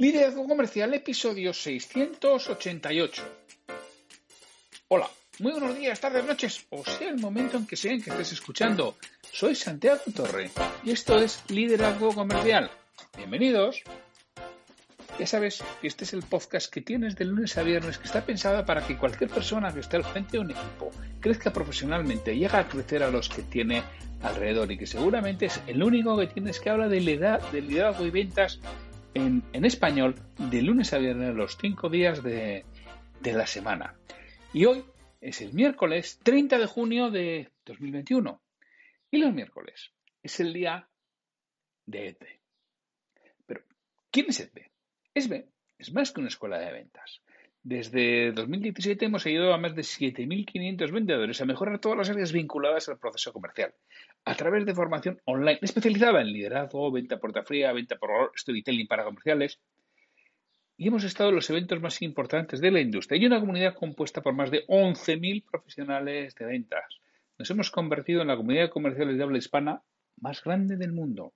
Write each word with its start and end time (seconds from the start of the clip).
Liderazgo 0.00 0.46
Comercial, 0.46 0.94
episodio 0.94 1.52
688. 1.52 3.22
Hola, 4.86 5.10
muy 5.40 5.50
buenos 5.50 5.76
días, 5.76 5.98
tardes, 5.98 6.24
noches, 6.24 6.64
o 6.70 6.84
sea 6.84 7.08
el 7.08 7.18
momento 7.18 7.56
en 7.56 7.66
que 7.66 7.74
sea 7.74 7.94
en 7.94 8.00
que 8.00 8.10
estés 8.10 8.30
escuchando. 8.30 8.96
Soy 9.32 9.56
Santiago 9.56 10.00
Torre 10.14 10.52
y 10.84 10.92
esto 10.92 11.18
es 11.18 11.42
Liderazgo 11.48 12.14
Comercial. 12.14 12.70
Bienvenidos. 13.16 13.82
Ya 15.18 15.26
sabes 15.26 15.64
que 15.80 15.88
este 15.88 16.04
es 16.04 16.12
el 16.12 16.22
podcast 16.22 16.72
que 16.72 16.80
tienes 16.80 17.16
de 17.16 17.24
lunes 17.24 17.58
a 17.58 17.64
viernes 17.64 17.98
que 17.98 18.06
está 18.06 18.24
pensada 18.24 18.64
para 18.64 18.86
que 18.86 18.96
cualquier 18.96 19.30
persona 19.30 19.74
que 19.74 19.80
esté 19.80 19.96
al 19.96 20.04
frente 20.04 20.36
de 20.36 20.38
un 20.38 20.52
equipo 20.52 20.92
crezca 21.18 21.52
profesionalmente 21.52 22.32
y 22.32 22.44
a 22.44 22.68
crecer 22.68 23.02
a 23.02 23.10
los 23.10 23.28
que 23.28 23.42
tiene 23.42 23.82
alrededor 24.22 24.70
y 24.70 24.78
que 24.78 24.86
seguramente 24.86 25.46
es 25.46 25.60
el 25.66 25.82
único 25.82 26.16
que 26.16 26.28
tienes 26.28 26.60
que 26.60 26.70
habla 26.70 26.86
de 26.86 27.00
liderazgo 27.00 28.06
y 28.06 28.10
ventas 28.10 28.60
en, 29.18 29.64
español 29.64 30.14
de 30.38 30.62
lunes 30.62 30.92
a 30.92 30.98
viernes 30.98 31.34
los 31.34 31.56
cinco 31.56 31.88
días 31.88 32.22
de, 32.22 32.64
de 33.20 33.32
la 33.32 33.46
semana. 33.46 33.96
Y 34.52 34.64
hoy 34.64 34.84
es 35.20 35.40
el 35.40 35.52
miércoles 35.52 36.20
30 36.22 36.58
de 36.58 36.66
junio 36.66 37.10
de 37.10 37.50
2021. 37.66 38.40
Y 39.10 39.18
los 39.18 39.32
miércoles 39.32 39.92
es 40.22 40.40
el 40.40 40.52
día 40.52 40.88
de 41.86 42.08
ETE. 42.08 42.40
Pero, 43.46 43.62
¿quién 44.10 44.26
es 44.28 44.40
ETE? 44.40 44.70
ESBE 45.14 45.48
es 45.78 45.92
más 45.92 46.12
que 46.12 46.20
una 46.20 46.28
escuela 46.28 46.58
de 46.58 46.72
ventas. 46.72 47.22
Desde 47.62 48.32
2017 48.32 49.04
hemos 49.04 49.26
ayudado 49.26 49.52
a 49.52 49.58
más 49.58 49.74
de 49.74 49.82
7.500 49.82 50.92
vendedores 50.92 51.40
a 51.40 51.44
mejorar 51.44 51.80
todas 51.80 51.98
las 51.98 52.10
áreas 52.10 52.32
vinculadas 52.32 52.88
al 52.88 52.98
proceso 52.98 53.32
comercial 53.32 53.74
a 54.24 54.34
través 54.34 54.66
de 54.66 54.74
formación 54.74 55.20
online 55.24 55.60
especializada 55.62 56.20
en 56.20 56.32
liderazgo, 56.32 56.90
venta 56.92 57.18
portafría, 57.18 57.72
venta 57.72 57.96
por 57.96 58.32
storytelling 58.36 58.86
para 58.86 59.04
comerciales. 59.04 59.58
Y 60.76 60.88
hemos 60.88 61.04
estado 61.04 61.30
en 61.30 61.36
los 61.36 61.48
eventos 61.50 61.80
más 61.80 62.02
importantes 62.02 62.60
de 62.60 62.70
la 62.70 62.80
industria 62.80 63.20
y 63.20 63.26
una 63.26 63.40
comunidad 63.40 63.74
compuesta 63.74 64.22
por 64.22 64.34
más 64.34 64.50
de 64.50 64.66
11.000 64.66 65.44
profesionales 65.50 66.34
de 66.34 66.44
ventas. 66.44 66.84
Nos 67.38 67.50
hemos 67.50 67.70
convertido 67.70 68.20
en 68.22 68.28
la 68.28 68.36
comunidad 68.36 68.64
de 68.64 68.70
comerciales 68.70 69.16
de 69.16 69.22
habla 69.22 69.38
hispana 69.38 69.82
más 70.20 70.42
grande 70.42 70.76
del 70.76 70.92
mundo. 70.92 71.32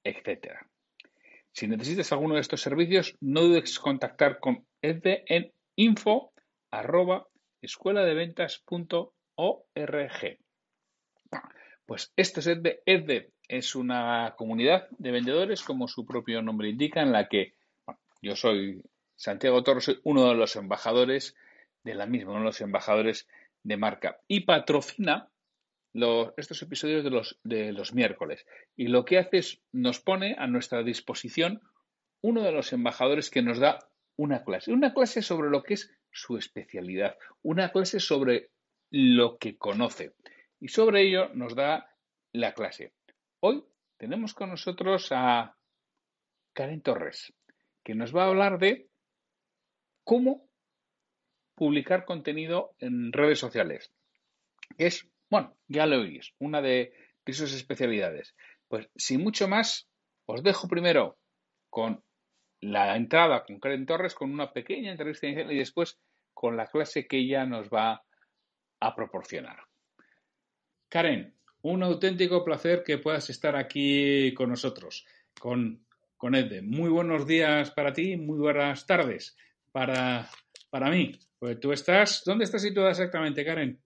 etc. 0.04 0.56
Si 1.52 1.68
necesitas 1.68 2.12
alguno 2.12 2.36
de 2.36 2.42
estos 2.42 2.62
servicios, 2.62 3.16
no 3.20 3.42
dudes 3.42 3.78
en 3.78 3.82
contactar 3.82 4.40
con 4.40 4.66
EDVE 4.82 5.24
en 5.28 5.52
info 5.76 6.32
Pues 11.88 12.14
esto 12.16 12.40
es 12.40 12.48
EDVE 12.48 13.32
es 13.52 13.76
una 13.76 14.34
comunidad 14.38 14.88
de 14.98 15.12
vendedores, 15.12 15.62
como 15.62 15.90
su 15.90 16.06
propio 16.06 16.42
nombre 16.42 16.70
indica, 16.70 17.02
en 17.02 17.12
la 17.12 17.28
que 17.28 17.54
yo 18.22 18.38
soy 18.38 18.82
Santiago 19.18 19.62
Torres, 19.62 19.92
uno 20.04 20.30
de 20.30 20.36
los 20.36 20.56
embajadores 20.56 21.36
de 21.84 21.94
la 21.94 22.06
misma, 22.06 22.32
uno 22.32 22.40
de 22.40 22.46
los 22.46 22.62
embajadores 22.62 23.28
de 23.62 23.76
marca. 23.76 24.20
Y 24.30 24.42
patrocina 24.42 25.30
estos 26.38 26.62
episodios 26.62 27.04
de 27.04 27.10
los, 27.10 27.40
de 27.44 27.74
los 27.74 27.94
miércoles. 27.94 28.46
Y 28.78 28.88
lo 28.88 29.04
que 29.04 29.20
hace 29.20 29.40
es, 29.40 29.62
nos 29.74 30.00
pone 30.00 30.38
a 30.40 30.48
nuestra 30.48 30.82
disposición 30.82 31.62
uno 32.22 32.44
de 32.44 32.54
los 32.54 32.72
embajadores 32.72 33.30
que 33.30 33.42
nos 33.42 33.60
da 33.60 33.80
una 34.16 34.46
clase. 34.46 34.72
Una 34.72 34.94
clase 34.94 35.22
sobre 35.22 35.50
lo 35.50 35.62
que 35.62 35.74
es 35.74 35.92
su 36.10 36.38
especialidad. 36.38 37.18
Una 37.42 37.74
clase 37.74 38.00
sobre 38.00 38.52
lo 38.92 39.38
que 39.38 39.58
conoce. 39.58 40.14
Y 40.62 40.70
sobre 40.70 41.02
ello 41.02 41.30
nos 41.34 41.54
da 41.54 41.90
la 42.32 42.54
clase. 42.54 42.94
Hoy 43.44 43.66
tenemos 43.98 44.36
con 44.36 44.52
nosotros 44.52 45.08
a 45.10 45.58
Karen 46.54 46.82
Torres, 46.84 47.34
que 47.84 47.96
nos 47.96 48.16
va 48.16 48.26
a 48.26 48.28
hablar 48.28 48.60
de 48.60 48.88
cómo 50.04 50.48
publicar 51.56 52.06
contenido 52.06 52.76
en 52.78 53.12
redes 53.12 53.40
sociales. 53.40 53.92
Es, 54.78 55.10
bueno, 55.28 55.58
ya 55.68 55.88
lo 55.88 56.02
oís, 56.02 56.36
una 56.38 56.62
de, 56.62 56.94
sus 57.26 57.52
especialidades. 57.56 58.36
Pues 58.68 58.92
sin 58.96 59.24
mucho 59.24 59.48
más, 59.48 59.90
os 60.28 60.44
dejo 60.44 60.68
primero 60.68 61.18
con 61.72 62.04
la 62.60 62.96
entrada 62.96 63.44
con 63.44 63.60
Karen 63.60 63.88
Torres, 63.88 64.14
con 64.14 64.32
una 64.32 64.54
pequeña 64.54 64.92
entrevista 64.92 65.26
inicial 65.26 65.52
y 65.52 65.58
después 65.58 66.00
con 66.36 66.58
la 66.58 66.68
clase 66.68 67.08
que 67.08 67.18
ella 67.18 67.48
nos 67.48 67.70
va 67.70 68.04
a 68.80 68.96
proporcionar. 68.96 69.64
Karen, 70.90 71.41
un 71.64 71.84
auténtico 71.84 72.44
placer 72.44 72.84
que 72.84 72.98
puedas 72.98 73.30
estar 73.30 73.56
aquí 73.56 74.34
con 74.34 74.50
nosotros, 74.50 75.06
con, 75.40 75.86
con 76.18 76.36
Ede. 76.36 76.62
Muy 76.62 76.90
buenos 76.90 77.28
días 77.28 77.72
para 77.72 77.94
ti, 77.94 78.18
muy 78.18 78.40
buenas 78.40 78.86
tardes 78.86 79.36
para, 79.72 80.30
para 80.70 80.90
mí. 80.90 81.20
Pues 81.40 81.60
tú 81.60 81.72
estás, 81.72 82.24
¿dónde 82.26 82.46
estás 82.46 82.62
situada 82.62 82.92
exactamente, 82.92 83.46
Karen? 83.46 83.82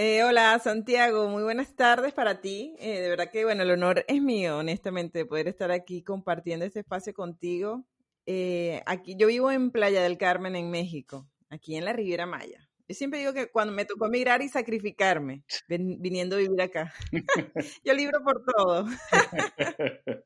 Eh, 0.00 0.22
hola 0.22 0.56
Santiago, 0.60 1.28
muy 1.28 1.42
buenas 1.42 1.74
tardes 1.74 2.12
para 2.14 2.40
ti. 2.40 2.76
Eh, 2.78 3.00
de 3.00 3.08
verdad 3.08 3.30
que, 3.32 3.44
bueno, 3.44 3.64
el 3.64 3.70
honor 3.72 4.04
es 4.06 4.22
mío, 4.22 4.58
honestamente, 4.58 5.26
poder 5.26 5.48
estar 5.48 5.72
aquí 5.72 6.02
compartiendo 6.02 6.64
este 6.64 6.80
espacio 6.80 7.12
contigo. 7.12 7.84
Eh, 8.24 8.80
aquí, 8.86 9.16
yo 9.18 9.26
vivo 9.26 9.50
en 9.50 9.72
Playa 9.72 10.02
del 10.02 10.18
Carmen, 10.18 10.54
en 10.54 10.70
México, 10.70 11.28
aquí 11.50 11.74
en 11.74 11.84
la 11.84 11.92
Riviera 11.92 12.26
Maya. 12.26 12.67
Yo 12.88 12.94
siempre 12.94 13.20
digo 13.20 13.34
que 13.34 13.50
cuando 13.50 13.74
me 13.74 13.84
tocó 13.84 14.06
emigrar 14.06 14.40
y 14.40 14.48
sacrificarme, 14.48 15.44
viniendo 15.68 16.36
a 16.36 16.38
vivir 16.38 16.62
acá, 16.62 16.94
yo 17.84 17.92
libro 17.92 18.20
por 18.24 18.42
todo. 18.44 18.86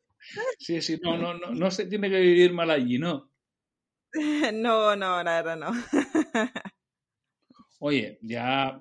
sí, 0.59 0.81
sí, 0.81 1.01
no, 1.03 1.19
no, 1.19 1.35
no, 1.35 1.51
no 1.51 1.71
se 1.73 1.87
tiene 1.87 2.09
que 2.09 2.21
vivir 2.21 2.53
mal 2.53 2.71
allí, 2.71 2.99
¿no? 2.99 3.31
No, 4.53 4.95
no, 4.95 5.23
la 5.25 5.43
verdad 5.43 5.57
no. 5.57 5.73
Oye, 7.81 8.19
ya 8.23 8.79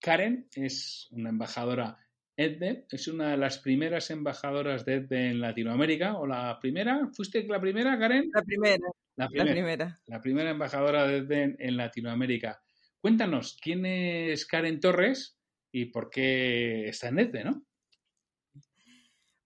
Karen 0.00 0.48
es 0.56 1.06
una 1.12 1.28
embajadora 1.28 1.98
EDDE, 2.36 2.86
es 2.90 3.06
una 3.06 3.30
de 3.30 3.36
las 3.36 3.58
primeras 3.58 4.10
embajadoras 4.10 4.84
de 4.84 4.94
EDDE 4.94 5.30
en 5.30 5.40
Latinoamérica, 5.40 6.18
o 6.18 6.26
la 6.26 6.58
primera, 6.58 7.08
¿fuiste 7.14 7.46
la 7.46 7.60
primera, 7.60 7.96
Karen? 7.96 8.30
La 8.34 8.42
primera. 8.42 8.88
La 9.14 9.28
primera. 9.28 10.00
La 10.06 10.20
primera, 10.20 10.50
embajadora 10.50 11.06
de 11.06 11.18
EDDE 11.18 11.56
en 11.60 11.76
Latinoamérica. 11.76 12.63
Cuéntanos, 13.04 13.58
¿quién 13.60 13.84
es 13.84 14.46
Karen 14.46 14.80
Torres 14.80 15.38
y 15.70 15.84
por 15.84 16.08
qué 16.08 16.88
está 16.88 17.08
en 17.08 17.18
ETE, 17.18 17.44
no? 17.44 17.62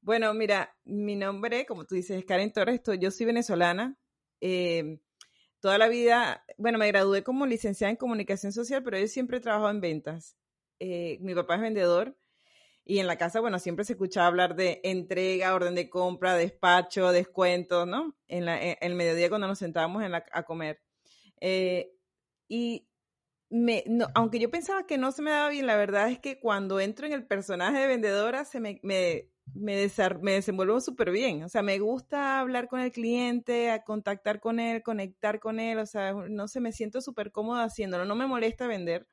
Bueno, 0.01 0.33
mira, 0.33 0.77
mi 0.85 1.17
nombre, 1.17 1.67
como 1.67 1.85
tú 1.85 1.97
dices, 1.97 2.19
es 2.19 2.25
Karen 2.25 2.53
Torres, 2.53 2.81
yo 3.01 3.11
soy 3.11 3.27
venezolana. 3.27 3.99
Eh, 4.41 5.01
toda 5.59 5.77
la 5.77 5.89
vida, 5.89 6.45
bueno, 6.57 6.79
me 6.79 6.87
gradué 6.87 7.25
como 7.25 7.47
licenciada 7.47 7.91
en 7.91 7.97
comunicación 7.97 8.53
social, 8.53 8.85
pero 8.85 8.97
yo 8.97 9.09
siempre 9.09 9.39
he 9.39 9.41
trabajado 9.41 9.73
en 9.73 9.81
ventas. 9.81 10.37
Eh, 10.79 11.19
mi 11.21 11.35
papá 11.35 11.57
es 11.57 11.63
vendedor 11.63 12.17
y 12.85 13.01
en 13.01 13.09
la 13.09 13.19
casa, 13.19 13.41
bueno, 13.41 13.59
siempre 13.59 13.85
se 13.85 13.95
escuchaba 13.95 14.29
hablar 14.29 14.55
de 14.55 14.81
entrega, 14.85 15.53
orden 15.53 15.75
de 15.75 15.91
compra, 15.91 16.37
despacho, 16.37 17.11
descuentos, 17.11 17.89
¿no? 17.89 18.17
En, 18.29 18.47
el 18.49 18.95
mediodía 18.95 19.29
cuando 19.29 19.49
nos 19.49 19.59
sentábamos 19.59 20.05
a 20.31 20.43
comer. 20.45 20.81
Eh, 21.41 21.91
y 22.47 22.88
me, 23.51 23.85
aunque 24.15 24.39
yo 24.39 24.51
pensaba 24.51 24.87
que 24.87 24.99
no 24.99 25.13
se 25.13 25.23
me 25.23 25.31
daba 25.31 25.49
bien, 25.49 25.67
la 25.67 25.77
verdad 25.77 26.11
es 26.11 26.19
que 26.19 26.39
cuando 26.39 26.81
entro 26.81 27.07
en 27.07 27.13
el 27.13 27.27
personaje 27.27 27.79
de 27.79 27.87
vendedora 27.87 28.45
se 28.45 28.61
me, 28.61 28.79
me, 28.83 29.29
me, 29.55 29.89
me 30.21 30.33
desenvuelvo 30.33 30.81
súper 30.81 31.11
bien. 31.11 31.43
O 31.43 31.49
sea, 31.49 31.63
me 31.63 31.79
gusta 31.79 32.41
hablar 32.41 32.69
con 32.69 32.81
el 32.81 32.93
cliente, 32.93 33.71
a 33.71 33.85
contactar 33.85 34.41
con 34.41 34.61
él, 34.61 34.83
conectar 34.83 35.41
con 35.41 35.61
él. 35.61 35.79
O 35.79 35.87
sea, 35.87 36.13
no 36.13 36.49
sé, 36.49 36.61
me 36.61 36.73
siento 36.73 37.01
súper 37.01 37.33
cómoda 37.33 37.65
haciéndolo. 37.65 38.05
No 38.05 38.15
me 38.15 38.27
molesta 38.27 38.67
vender. 38.67 39.07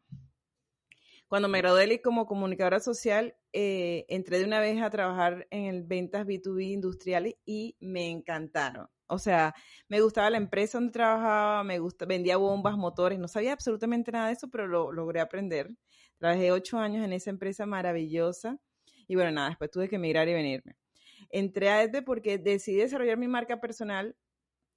Cuando 1.27 1.47
me 1.47 1.59
gradué 1.59 2.01
como 2.01 2.25
comunicadora 2.25 2.79
social, 2.79 3.35
eh, 3.53 4.05
entré 4.09 4.39
de 4.39 4.45
una 4.45 4.59
vez 4.59 4.81
a 4.81 4.89
trabajar 4.89 5.47
en 5.51 5.65
el 5.65 5.83
ventas 5.83 6.25
B2B 6.25 6.71
industriales 6.71 7.35
y 7.45 7.75
me 7.79 8.09
encantaron. 8.09 8.87
O 9.07 9.19
sea, 9.19 9.53
me 9.87 10.01
gustaba 10.01 10.29
la 10.29 10.37
empresa 10.37 10.77
donde 10.79 10.93
trabajaba, 10.93 11.63
me 11.63 11.79
gusta, 11.79 12.05
vendía 12.05 12.37
bombas, 12.37 12.77
motores, 12.77 13.19
no 13.19 13.27
sabía 13.27 13.53
absolutamente 13.53 14.11
nada 14.11 14.27
de 14.27 14.33
eso, 14.33 14.49
pero 14.49 14.67
lo 14.67 14.91
logré 14.91 15.19
aprender. 15.19 15.69
Trabajé 16.17 16.51
ocho 16.51 16.79
años 16.79 17.05
en 17.05 17.13
esa 17.13 17.29
empresa 17.29 17.65
maravillosa 17.65 18.57
y 19.07 19.15
bueno, 19.15 19.31
nada, 19.31 19.49
después 19.49 19.69
tuve 19.69 19.89
que 19.89 19.97
emigrar 19.97 20.27
y 20.27 20.33
venirme. 20.33 20.75
Entré 21.29 21.69
a 21.69 21.83
EDE 21.83 22.01
porque 22.01 22.37
decidí 22.37 22.77
desarrollar 22.77 23.17
mi 23.17 23.27
marca 23.27 23.59
personal. 23.59 24.15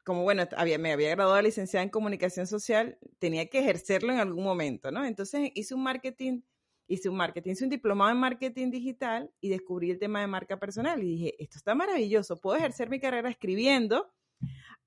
Como 0.09 0.23
bueno, 0.23 0.43
me 0.79 0.93
había 0.93 1.11
graduado 1.11 1.37
de 1.37 1.43
licenciada 1.43 1.85
en 1.85 1.91
comunicación 1.91 2.47
social, 2.47 2.97
tenía 3.19 3.51
que 3.51 3.59
ejercerlo 3.59 4.11
en 4.11 4.21
algún 4.21 4.43
momento, 4.43 4.91
¿no? 4.91 5.05
Entonces 5.05 5.51
hice 5.55 5.75
un 5.75 5.83
marketing, 5.83 6.41
hice 6.87 7.11
un 7.11 7.17
marketing, 7.19 7.51
hice 7.51 7.65
un 7.65 7.69
diplomado 7.69 8.11
en 8.13 8.17
marketing 8.17 8.71
digital 8.71 9.31
y 9.39 9.51
descubrí 9.51 9.91
el 9.91 9.99
tema 9.99 10.23
de 10.23 10.27
marca 10.27 10.59
personal 10.59 11.05
y 11.05 11.09
dije, 11.09 11.35
esto 11.39 11.59
está 11.59 11.75
maravilloso, 11.75 12.41
puedo 12.41 12.57
ejercer 12.57 12.89
mi 12.89 13.01
carrera 13.01 13.29
escribiendo, 13.29 14.11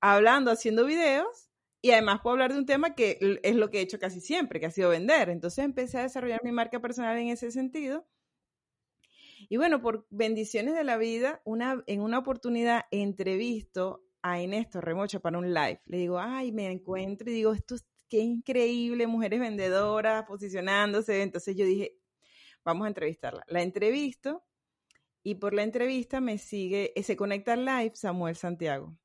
hablando, 0.00 0.50
haciendo 0.50 0.84
videos 0.84 1.50
y 1.80 1.92
además 1.92 2.18
puedo 2.20 2.32
hablar 2.32 2.52
de 2.52 2.58
un 2.58 2.66
tema 2.66 2.96
que 2.96 3.20
es 3.44 3.54
lo 3.54 3.70
que 3.70 3.78
he 3.78 3.82
hecho 3.82 4.00
casi 4.00 4.20
siempre, 4.20 4.58
que 4.58 4.66
ha 4.66 4.72
sido 4.72 4.90
vender. 4.90 5.30
Entonces 5.30 5.64
empecé 5.64 5.98
a 5.98 6.02
desarrollar 6.02 6.42
mi 6.42 6.50
marca 6.50 6.80
personal 6.80 7.16
en 7.16 7.28
ese 7.28 7.52
sentido 7.52 8.08
y 9.48 9.56
bueno, 9.56 9.80
por 9.82 10.06
bendiciones 10.10 10.74
de 10.74 10.82
la 10.82 10.96
vida, 10.96 11.42
una, 11.44 11.84
en 11.86 12.00
una 12.00 12.18
oportunidad 12.18 12.86
entrevisto 12.90 14.02
a 14.22 14.40
Inés 14.40 14.70
Torremocha 14.70 15.20
para 15.20 15.38
un 15.38 15.52
live. 15.52 15.80
Le 15.86 15.98
digo, 15.98 16.18
ay, 16.18 16.52
me 16.52 16.70
encuentro 16.70 17.30
y 17.30 17.34
digo, 17.34 17.52
esto 17.52 17.74
es 17.74 17.86
qué 18.08 18.18
increíble, 18.18 19.06
mujeres 19.06 19.40
vendedoras 19.40 20.24
posicionándose. 20.26 21.22
Entonces 21.22 21.56
yo 21.56 21.64
dije, 21.64 21.96
vamos 22.64 22.84
a 22.84 22.88
entrevistarla. 22.88 23.44
La 23.48 23.62
entrevisto 23.62 24.44
y 25.22 25.36
por 25.36 25.54
la 25.54 25.62
entrevista 25.62 26.20
me 26.20 26.38
sigue, 26.38 26.92
eh, 26.94 27.02
se 27.02 27.16
conecta 27.16 27.54
al 27.54 27.64
live 27.64 27.92
Samuel 27.94 28.36
Santiago. 28.36 28.96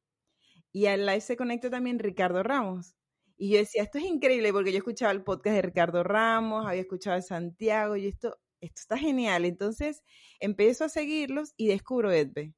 Y 0.71 0.87
al 0.87 1.05
live 1.05 1.21
se 1.21 1.37
conecta 1.37 1.69
también 1.69 1.99
Ricardo 1.99 2.43
Ramos. 2.43 2.95
Y 3.37 3.51
yo 3.51 3.59
decía, 3.59 3.83
esto 3.83 3.99
es 3.99 4.05
increíble 4.05 4.51
porque 4.51 4.71
yo 4.71 4.79
escuchaba 4.79 5.11
el 5.11 5.23
podcast 5.23 5.55
de 5.55 5.61
Ricardo 5.61 6.03
Ramos, 6.03 6.65
había 6.67 6.81
escuchado 6.81 7.15
de 7.15 7.21
Santiago 7.21 7.95
y 7.95 8.07
esto, 8.07 8.37
esto 8.61 8.81
está 8.81 8.97
genial. 8.97 9.45
Entonces 9.45 10.03
empiezo 10.39 10.85
a 10.85 10.89
seguirlos 10.89 11.53
y 11.55 11.67
descubro 11.67 12.11
Edbe. 12.11 12.53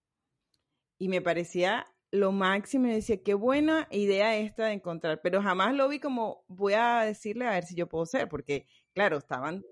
Y 0.97 1.09
me 1.09 1.21
parecía 1.21 1.85
lo 2.11 2.31
máximo 2.31 2.87
y 2.87 2.91
decía, 2.91 3.21
qué 3.23 3.33
buena 3.33 3.87
idea 3.91 4.35
esta 4.37 4.65
de 4.65 4.73
encontrar, 4.73 5.21
pero 5.21 5.41
jamás 5.41 5.73
lo 5.75 5.87
vi 5.87 5.99
como 5.99 6.43
voy 6.47 6.73
a 6.73 7.01
decirle 7.01 7.45
a 7.45 7.51
ver 7.51 7.65
si 7.65 7.75
yo 7.75 7.87
puedo 7.87 8.05
ser, 8.05 8.27
porque 8.27 8.65
claro, 8.93 9.17
estaban, 9.17 9.63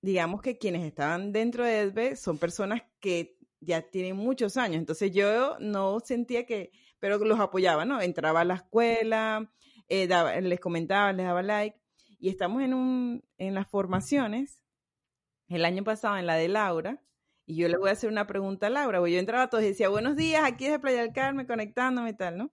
digamos 0.00 0.40
que 0.42 0.58
quienes 0.58 0.84
estaban 0.84 1.32
dentro 1.32 1.64
de 1.64 1.80
Edbe 1.80 2.16
son 2.16 2.38
personas 2.38 2.82
que 3.00 3.36
ya 3.60 3.82
tienen 3.82 4.16
muchos 4.16 4.56
años, 4.56 4.76
entonces 4.76 5.12
yo 5.12 5.58
no 5.58 5.98
sentía 6.00 6.46
que, 6.46 6.70
pero 7.00 7.18
los 7.18 7.40
apoyaba, 7.40 7.84
¿no? 7.84 8.00
Entraba 8.00 8.42
a 8.42 8.44
la 8.44 8.54
escuela, 8.54 9.50
eh, 9.88 10.08
les 10.42 10.60
comentaba, 10.60 11.12
les 11.12 11.26
daba 11.26 11.42
like, 11.42 11.80
y 12.18 12.28
estamos 12.28 12.62
en, 12.62 12.74
un, 12.74 13.24
en 13.38 13.54
las 13.54 13.66
formaciones 13.68 14.62
el 15.48 15.64
año 15.64 15.84
pasado 15.84 16.16
en 16.16 16.26
la 16.26 16.34
de 16.34 16.48
Laura, 16.48 17.02
y 17.46 17.56
yo 17.56 17.68
le 17.68 17.78
voy 17.78 17.90
a 17.90 17.92
hacer 17.92 18.10
una 18.10 18.26
pregunta 18.26 18.66
a 18.66 18.70
Laura, 18.70 18.98
porque 18.98 19.12
yo 19.12 19.18
entraba 19.20 19.44
a 19.44 19.50
todos 19.50 19.64
y 19.64 19.68
decía, 19.68 19.88
buenos 19.88 20.16
días, 20.16 20.44
aquí 20.44 20.64
desde 20.64 20.80
Playa 20.80 21.00
del 21.02 21.12
Carmen, 21.12 21.46
conectándome 21.46 22.10
y 22.10 22.14
tal, 22.14 22.36
¿no? 22.36 22.52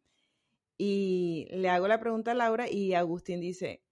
Y 0.78 1.48
le 1.51 1.69
hago 1.69 1.88
la 1.88 2.00
pregunta 2.00 2.31
a 2.31 2.36
Laura 2.36 2.69
y 2.69 2.94
Agustín 2.94 3.42
dice, 3.42 3.84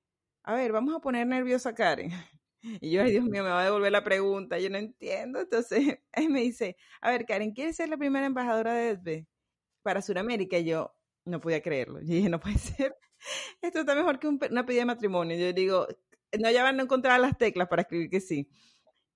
a 0.43 0.53
ver, 0.53 0.71
vamos 0.71 0.95
a 0.95 0.99
poner 0.99 1.27
nerviosa 1.27 1.69
a 1.69 1.75
Karen. 1.75 2.11
Y 2.79 2.91
yo, 2.91 3.01
ay 3.01 3.09
Dios 3.09 3.23
mío, 3.25 3.43
me 3.43 3.49
va 3.49 3.61
a 3.61 3.63
devolver 3.65 3.91
la 3.91 4.03
pregunta, 4.03 4.59
yo 4.59 4.69
no 4.69 4.77
entiendo. 4.77 5.39
Entonces, 5.39 5.97
él 6.13 6.29
me 6.29 6.41
dice, 6.41 6.77
a 7.01 7.09
ver, 7.09 7.25
Karen, 7.25 7.53
¿quieres 7.53 7.75
ser 7.75 7.89
la 7.89 7.97
primera 7.97 8.27
embajadora 8.27 8.73
de 8.75 8.89
EDB 8.91 9.25
para 9.81 10.03
Sudamérica? 10.03 10.59
Y 10.59 10.65
yo 10.65 10.95
no 11.25 11.41
podía 11.41 11.63
creerlo. 11.63 11.99
Yo 12.01 12.13
dije, 12.13 12.29
no 12.29 12.39
puede 12.39 12.57
ser. 12.59 12.95
Esto 13.63 13.79
está 13.79 13.95
mejor 13.95 14.19
que 14.19 14.27
una 14.27 14.63
pedida 14.63 14.81
de 14.81 14.85
matrimonio. 14.85 15.37
Yo 15.37 15.53
digo, 15.53 15.87
no, 16.39 16.51
ya 16.51 16.61
van 16.63 16.79
a 16.79 16.83
encontrar 16.83 17.19
las 17.19 17.35
teclas 17.37 17.67
para 17.67 17.81
escribir 17.81 18.11
que 18.11 18.21
sí. 18.21 18.47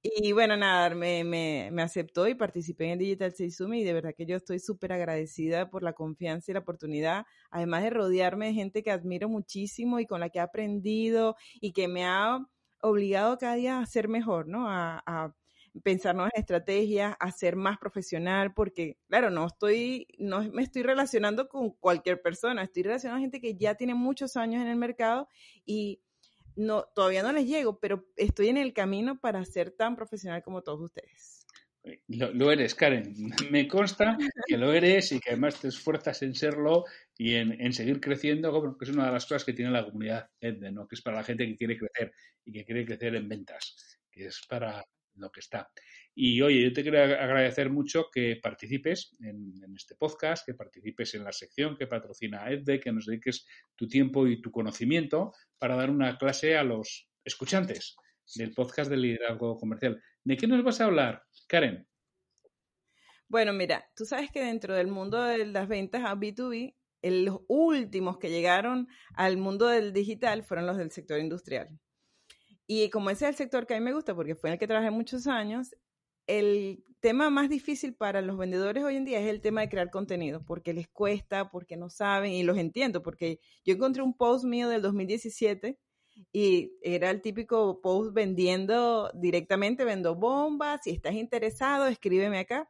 Y 0.08 0.34
bueno, 0.34 0.56
nada, 0.56 0.94
me, 0.94 1.24
me, 1.24 1.70
me, 1.72 1.82
aceptó 1.82 2.28
y 2.28 2.36
participé 2.36 2.92
en 2.92 3.00
Digital 3.00 3.34
Seizumi 3.34 3.82
y 3.82 3.84
de 3.84 3.94
verdad 3.94 4.14
que 4.16 4.28
yo 4.28 4.36
estoy 4.36 4.60
súper 4.60 4.94
agradecida 4.94 5.72
por 5.72 5.82
la 5.82 5.94
confianza 5.94 6.52
y 6.52 6.54
la 6.54 6.60
oportunidad, 6.60 7.26
además 7.50 7.82
de 7.82 7.90
rodearme 7.90 8.46
de 8.48 8.54
gente 8.54 8.84
que 8.84 8.92
admiro 8.92 9.30
muchísimo 9.30 10.00
y 10.00 10.06
con 10.06 10.20
la 10.20 10.30
que 10.30 10.38
he 10.38 10.42
aprendido 10.44 11.36
y 11.60 11.72
que 11.74 11.88
me 11.88 12.06
ha 12.06 12.38
obligado 12.82 13.40
cada 13.40 13.56
día 13.56 13.80
a 13.80 13.86
ser 13.88 14.08
mejor, 14.08 14.48
¿no? 14.48 14.70
A, 14.70 15.02
a 15.08 15.34
pensar 15.84 16.14
nuevas 16.14 16.34
estrategias, 16.36 17.16
a 17.20 17.32
ser 17.32 17.56
más 17.56 17.80
profesional, 17.80 18.54
porque 18.54 19.00
claro, 19.08 19.32
no 19.32 19.48
estoy, 19.48 20.08
no 20.20 20.44
me 20.52 20.62
estoy 20.62 20.84
relacionando 20.84 21.50
con 21.50 21.72
cualquier 21.72 22.22
persona, 22.22 22.62
estoy 22.62 22.84
relacionando 22.84 23.18
a 23.18 23.22
gente 23.22 23.42
que 23.42 23.56
ya 23.56 23.74
tiene 23.74 23.96
muchos 23.96 24.38
años 24.38 24.62
en 24.62 24.68
el 24.68 24.78
mercado 24.78 25.28
y 25.66 26.00
no, 26.56 26.86
todavía 26.96 27.24
no 27.24 27.32
les 27.32 27.48
llego, 27.48 27.80
pero 27.80 28.06
estoy 28.16 28.50
en 28.50 28.58
el 28.58 28.74
camino 28.74 29.20
para 29.20 29.44
ser 29.46 29.72
tan 29.72 29.96
profesional 29.96 30.44
como 30.44 30.62
todos 30.62 30.82
ustedes. 30.82 31.46
Lo, 32.08 32.52
eres, 32.52 32.74
Karen. 32.74 33.14
Me 33.52 33.68
consta 33.68 34.18
que 34.48 34.58
lo 34.58 34.74
eres 34.74 35.12
y 35.12 35.20
que 35.20 35.32
además 35.32 35.60
te 35.60 35.68
esfuerzas 35.68 36.22
en 36.24 36.34
serlo 36.34 36.86
y 37.18 37.36
en, 37.36 37.74
seguir 37.74 38.00
creciendo, 38.02 38.78
que 38.78 38.86
es 38.86 38.92
una 38.92 39.06
de 39.06 39.12
las 39.12 39.26
cosas 39.26 39.46
que 39.46 39.54
tiene 39.54 39.72
la 39.72 39.86
comunidad 39.86 40.30
EDNE, 40.40 40.72
¿no? 40.72 40.88
que 40.88 40.96
es 40.96 41.02
para 41.02 41.18
la 41.18 41.24
gente 41.24 41.46
que 41.46 41.56
quiere 41.56 41.78
crecer 41.78 42.14
y 42.44 42.52
que 42.52 42.66
quiere 42.66 42.86
crecer 42.86 43.16
en 43.16 43.30
ventas, 43.30 44.00
que 44.12 44.26
es 44.26 44.42
para 44.50 44.84
lo 45.16 45.32
que 45.32 45.40
está. 45.40 45.70
Y 46.18 46.42
oye, 46.42 46.64
yo 46.64 46.72
te 46.72 46.82
quiero 46.82 46.98
agradecer 46.98 47.70
mucho 47.70 48.10
que 48.10 48.40
participes 48.42 49.18
en, 49.20 49.54
este 49.76 49.96
podcast, 49.96 50.46
que 50.46 50.54
participes 50.54 51.14
en 51.16 51.26
la 51.26 51.34
sección 51.34 51.76
que 51.76 51.88
patrocina 51.88 52.50
EDDE, 52.50 52.80
que 52.80 52.94
nos 52.94 53.06
dediques 53.06 53.46
tu 53.76 53.90
tiempo 53.90 54.26
y 54.26 54.42
tu 54.42 54.50
conocimiento 54.50 55.34
para 55.60 55.76
dar 55.76 55.90
una 55.90 56.18
clase 56.18 56.56
a 56.56 56.64
los 56.64 57.10
escuchantes 57.26 57.98
del 58.34 58.54
podcast 58.54 58.90
de 58.90 58.96
liderazgo 58.96 59.58
comercial. 59.58 60.02
¿De 60.24 60.38
qué 60.38 60.48
nos 60.48 60.64
vas 60.64 60.80
a 60.80 60.86
hablar, 60.86 61.22
Karen? 61.48 61.86
Bueno, 63.28 63.52
mira, 63.52 63.86
tú 63.94 64.06
sabes 64.06 64.32
que 64.32 64.42
dentro 64.42 64.74
del 64.74 64.88
mundo 64.88 65.22
de 65.22 65.46
las 65.46 65.68
ventas 65.68 66.04
a 66.06 66.16
B2B, 66.16 66.76
los 67.02 67.42
últimos 67.50 68.20
que 68.20 68.30
llegaron 68.30 68.88
al 69.16 69.36
mundo 69.36 69.68
del 69.68 69.92
digital 69.92 70.44
fueron 70.44 70.66
los 70.66 70.78
del 70.78 70.92
sector 70.92 71.20
industrial. 71.20 71.68
Y 72.68 72.90
como 72.90 73.10
ese 73.10 73.26
es 73.26 73.30
el 73.32 73.36
sector 73.36 73.68
que 73.68 73.76
a 73.76 73.80
mí 73.80 73.84
me 73.84 73.94
gusta, 73.94 74.16
porque 74.16 74.36
fue 74.36 74.50
en 74.50 74.54
el 74.54 74.60
que 74.60 74.68
trabajé 74.68 74.92
muchos 74.92 75.28
años, 75.28 75.76
el 76.28 76.84
tema 77.00 77.30
más 77.30 77.50
difícil 77.50 77.94
para 77.94 78.22
los 78.22 78.38
vendedores 78.38 78.84
hoy 78.84 78.96
en 78.96 79.06
día 79.06 79.20
es 79.20 79.28
el 79.28 79.42
tema 79.42 79.62
de 79.62 79.70
crear 79.70 79.92
contenido, 79.92 80.44
porque 80.44 80.74
les 80.74 80.88
cuesta, 80.88 81.50
porque 81.52 81.78
no 81.78 81.90
saben, 81.90 82.32
y 82.32 82.44
los 82.44 82.58
entiendo, 82.58 83.04
porque 83.04 83.40
yo 83.64 83.76
encontré 83.76 84.02
un 84.02 84.16
post 84.16 84.46
mío 84.46 84.70
del 84.70 84.82
2017 84.82 85.78
y 86.32 86.72
era 86.82 87.12
el 87.12 87.22
típico 87.22 87.82
post 87.82 88.14
vendiendo 88.14 89.12
directamente, 89.14 89.84
vendo 89.84 90.16
bombas, 90.16 90.82
si 90.84 90.92
estás 90.92 91.14
interesado, 91.14 91.88
escríbeme 91.88 92.40
acá. 92.40 92.70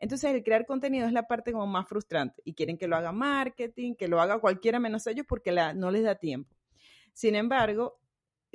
Entonces, 0.00 0.32
el 0.32 0.42
crear 0.42 0.64
contenido 0.64 1.06
es 1.06 1.12
la 1.12 1.26
parte 1.26 1.52
como 1.52 1.66
más 1.66 1.88
frustrante 1.88 2.40
y 2.44 2.54
quieren 2.54 2.78
que 2.78 2.88
lo 2.88 2.96
haga 2.96 3.12
marketing, 3.12 3.94
que 3.94 4.08
lo 4.08 4.20
haga 4.20 4.40
cualquiera 4.40 4.78
menos 4.80 5.06
ellos 5.06 5.26
porque 5.28 5.52
no 5.74 5.90
les 5.90 6.02
da 6.02 6.14
tiempo. 6.14 6.56
Sin 7.12 7.34
embargo, 7.34 8.00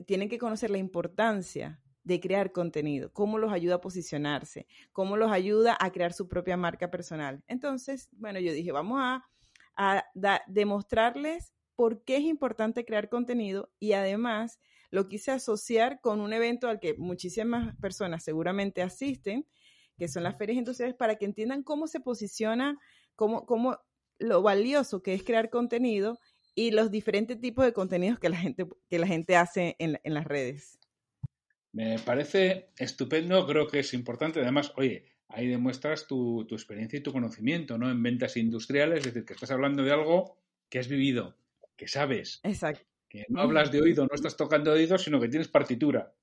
tienen 0.07 0.29
que 0.29 0.37
conocer 0.37 0.69
la 0.69 0.77
importancia 0.77 1.82
de 2.03 2.19
crear 2.19 2.51
contenido, 2.51 3.11
cómo 3.13 3.37
los 3.37 3.51
ayuda 3.51 3.75
a 3.75 3.81
posicionarse, 3.81 4.67
cómo 4.91 5.17
los 5.17 5.31
ayuda 5.31 5.77
a 5.79 5.91
crear 5.91 6.13
su 6.13 6.27
propia 6.27 6.57
marca 6.57 6.91
personal. 6.91 7.43
Entonces, 7.47 8.09
bueno, 8.13 8.39
yo 8.39 8.51
dije, 8.51 8.71
vamos 8.71 8.99
a, 9.01 9.25
demostrarles 10.45 11.51
por 11.75 12.03
qué 12.03 12.17
es 12.17 12.23
importante 12.23 12.85
crear 12.85 13.09
contenido 13.09 13.71
y 13.79 13.93
además 13.93 14.59
lo 14.91 15.07
quise 15.07 15.31
asociar 15.31 15.99
con 15.99 16.19
un 16.19 16.31
evento 16.31 16.67
al 16.67 16.79
que 16.79 16.93
muchísimas 16.93 17.75
personas 17.77 18.23
seguramente 18.23 18.83
asisten, 18.83 19.47
que 19.97 20.07
son 20.07 20.21
las 20.21 20.37
ferias 20.37 20.59
industriales, 20.59 20.95
para 20.95 21.15
que 21.15 21.25
entiendan 21.25 21.63
cómo 21.63 21.87
se 21.87 21.99
posiciona, 21.99 22.77
cómo, 23.15 23.47
cómo 23.47 23.79
lo 24.19 24.43
valioso 24.43 25.01
que 25.01 25.15
es 25.15 25.23
crear 25.23 25.49
contenido 25.49 26.19
y 26.53 26.69
los 26.69 26.91
diferentes 26.91 27.41
tipos 27.41 27.65
de 27.65 27.73
contenidos 27.73 28.19
que 28.19 28.29
la 28.29 28.37
gente, 28.37 28.67
que 28.87 28.99
la 28.99 29.07
gente 29.07 29.35
hace 29.35 29.75
en, 29.79 29.99
en 30.03 30.13
las 30.13 30.25
redes. 30.25 30.79
Me 31.73 31.97
parece 31.97 32.69
estupendo, 32.77 33.45
creo 33.47 33.67
que 33.67 33.79
es 33.79 33.93
importante. 33.93 34.39
Además, 34.39 34.71
oye, 34.77 35.05
ahí 35.27 35.47
demuestras 35.47 36.07
tu, 36.07 36.45
tu, 36.47 36.53
experiencia 36.53 36.99
y 36.99 37.03
tu 37.03 37.11
conocimiento, 37.11 37.79
¿no? 37.79 37.89
En 37.89 38.01
ventas 38.01 38.37
industriales, 38.37 38.99
es 38.99 39.05
decir, 39.05 39.25
que 39.25 39.33
estás 39.33 39.49
hablando 39.49 39.83
de 39.83 39.91
algo 39.91 40.37
que 40.69 40.77
has 40.77 40.87
vivido, 40.87 41.35
que 41.75 41.87
sabes. 41.87 42.39
Exacto. 42.43 42.85
Que 43.09 43.25
no 43.29 43.41
hablas 43.41 43.71
de 43.71 43.81
oído, 43.81 44.05
no 44.05 44.13
estás 44.13 44.37
tocando 44.37 44.71
de 44.71 44.81
oído, 44.81 44.97
sino 44.99 45.19
que 45.19 45.27
tienes 45.27 45.47
partitura. 45.47 46.13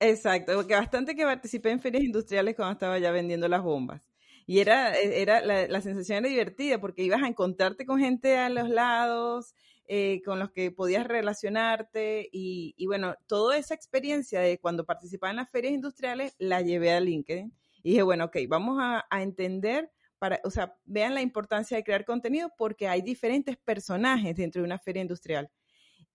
Exacto, 0.00 0.54
porque 0.54 0.74
bastante 0.74 1.16
que 1.16 1.24
participé 1.24 1.70
en 1.70 1.80
ferias 1.80 2.04
industriales 2.04 2.54
cuando 2.54 2.72
estaba 2.74 2.98
ya 3.00 3.10
vendiendo 3.10 3.48
las 3.48 3.62
bombas. 3.62 4.08
Y 4.46 4.60
era, 4.60 4.94
era 4.96 5.40
la, 5.40 5.66
la 5.66 5.80
sensación 5.80 6.18
era 6.18 6.28
divertida 6.28 6.80
porque 6.80 7.02
ibas 7.02 7.22
a 7.22 7.28
encontrarte 7.28 7.84
con 7.84 7.98
gente 7.98 8.36
a 8.38 8.48
los 8.48 8.68
lados, 8.68 9.54
eh, 9.90 10.20
con 10.22 10.38
los 10.38 10.50
que 10.50 10.70
podías 10.70 11.06
relacionarte 11.06 12.28
y, 12.30 12.74
bueno, 12.86 13.14
toda 13.26 13.56
esa 13.56 13.74
experiencia 13.74 14.40
de 14.40 14.58
cuando 14.58 14.84
participaba 14.84 15.30
en 15.30 15.36
las 15.36 15.50
ferias 15.50 15.72
industriales 15.72 16.34
la 16.38 16.60
llevé 16.60 16.92
a 16.92 17.00
LinkedIn 17.00 17.52
y 17.82 17.90
dije, 17.90 18.02
bueno, 18.02 18.26
ok, 18.26 18.36
vamos 18.48 18.78
a, 18.80 19.06
entender, 19.22 19.90
para, 20.18 20.40
o 20.44 20.50
sea, 20.50 20.76
vean 20.84 21.14
la 21.14 21.22
importancia 21.22 21.76
de 21.76 21.84
crear 21.84 22.04
contenido 22.04 22.50
porque 22.58 22.86
hay 22.86 23.00
diferentes 23.00 23.56
personajes 23.56 24.36
dentro 24.36 24.60
de 24.60 24.66
una 24.66 24.78
feria 24.78 25.00
industrial 25.00 25.50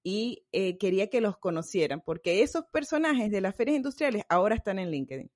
y 0.03 0.45
eh, 0.51 0.77
quería 0.77 1.09
que 1.09 1.19
los 1.21 1.37
conocieran 1.39 2.01
porque 2.01 2.43
esos 2.43 2.65
personajes 2.71 3.31
de 3.31 3.41
las 3.41 3.55
ferias 3.55 3.77
industriales 3.77 4.23
ahora 4.29 4.55
están 4.55 4.77
en 4.77 4.91
LinkedIn 4.91 5.31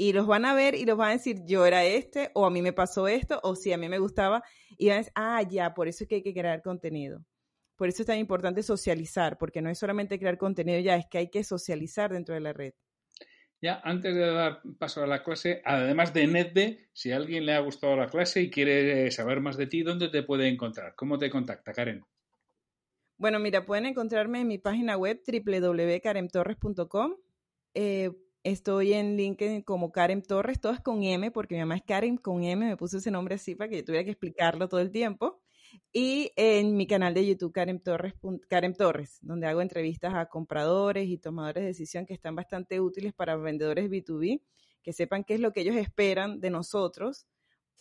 y 0.00 0.14
los 0.14 0.26
van 0.26 0.46
a 0.46 0.54
ver 0.54 0.76
y 0.76 0.86
los 0.86 0.96
van 0.96 1.10
a 1.10 1.12
decir, 1.12 1.42
yo 1.44 1.66
era 1.66 1.84
este, 1.84 2.30
o 2.32 2.46
a 2.46 2.50
mí 2.50 2.62
me 2.62 2.72
pasó 2.72 3.06
esto, 3.06 3.38
o 3.42 3.54
si 3.54 3.70
a 3.70 3.76
mí 3.76 3.86
me 3.86 3.98
gustaba, 3.98 4.42
y 4.78 4.88
van 4.88 4.94
a 4.94 4.98
decir, 5.00 5.12
ah, 5.14 5.42
ya, 5.42 5.74
por 5.74 5.88
eso 5.88 6.04
es 6.04 6.08
que 6.08 6.14
hay 6.14 6.22
que 6.22 6.32
crear 6.32 6.62
contenido. 6.62 7.22
Por 7.80 7.88
eso 7.88 8.02
es 8.02 8.06
tan 8.06 8.18
importante 8.18 8.62
socializar, 8.62 9.38
porque 9.38 9.62
no 9.62 9.70
es 9.70 9.78
solamente 9.78 10.18
crear 10.18 10.36
contenido 10.36 10.78
ya, 10.80 10.96
es 10.96 11.06
que 11.06 11.16
hay 11.16 11.30
que 11.30 11.42
socializar 11.42 12.12
dentro 12.12 12.34
de 12.34 12.42
la 12.42 12.52
red. 12.52 12.74
Ya, 13.62 13.80
antes 13.82 14.14
de 14.14 14.20
dar 14.20 14.60
paso 14.78 15.02
a 15.02 15.06
la 15.06 15.22
clase, 15.22 15.62
además 15.64 16.12
de 16.12 16.26
NetD, 16.26 16.76
si 16.92 17.10
a 17.10 17.16
alguien 17.16 17.46
le 17.46 17.54
ha 17.54 17.60
gustado 17.60 17.96
la 17.96 18.08
clase 18.08 18.42
y 18.42 18.50
quiere 18.50 19.10
saber 19.10 19.40
más 19.40 19.56
de 19.56 19.66
ti, 19.66 19.82
¿dónde 19.82 20.10
te 20.10 20.22
puede 20.22 20.46
encontrar? 20.48 20.94
¿Cómo 20.94 21.16
te 21.16 21.30
contacta, 21.30 21.72
Karen? 21.72 22.04
Bueno, 23.16 23.38
mira, 23.38 23.64
pueden 23.64 23.86
encontrarme 23.86 24.42
en 24.42 24.48
mi 24.48 24.58
página 24.58 24.98
web 24.98 25.22
www.karemtorres.com. 25.26 27.14
Eh, 27.72 28.10
estoy 28.42 28.92
en 28.92 29.16
LinkedIn 29.16 29.62
como 29.62 29.90
Karen 29.90 30.20
Torres, 30.20 30.60
todo 30.60 30.74
es 30.74 30.80
con 30.80 31.02
M, 31.02 31.30
porque 31.30 31.54
mi 31.54 31.60
mamá 31.60 31.76
es 31.76 31.82
Karen 31.82 32.18
con 32.18 32.44
M, 32.44 32.66
me 32.66 32.76
puso 32.76 32.98
ese 32.98 33.10
nombre 33.10 33.36
así 33.36 33.54
para 33.54 33.70
que 33.70 33.76
yo 33.78 33.84
tuviera 33.86 34.04
que 34.04 34.10
explicarlo 34.10 34.68
todo 34.68 34.80
el 34.80 34.90
tiempo 34.90 35.39
y 35.92 36.32
en 36.36 36.76
mi 36.76 36.86
canal 36.86 37.14
de 37.14 37.26
YouTube 37.26 37.52
Karen 37.52 37.80
Torres, 37.80 38.14
Karen 38.48 38.74
Torres, 38.74 39.18
donde 39.22 39.46
hago 39.46 39.60
entrevistas 39.60 40.14
a 40.14 40.26
compradores 40.26 41.08
y 41.08 41.18
tomadores 41.18 41.62
de 41.62 41.68
decisión 41.68 42.06
que 42.06 42.14
están 42.14 42.36
bastante 42.36 42.80
útiles 42.80 43.12
para 43.12 43.36
vendedores 43.36 43.90
B2B, 43.90 44.42
que 44.82 44.92
sepan 44.92 45.24
qué 45.24 45.34
es 45.34 45.40
lo 45.40 45.52
que 45.52 45.60
ellos 45.62 45.76
esperan 45.76 46.40
de 46.40 46.50
nosotros 46.50 47.26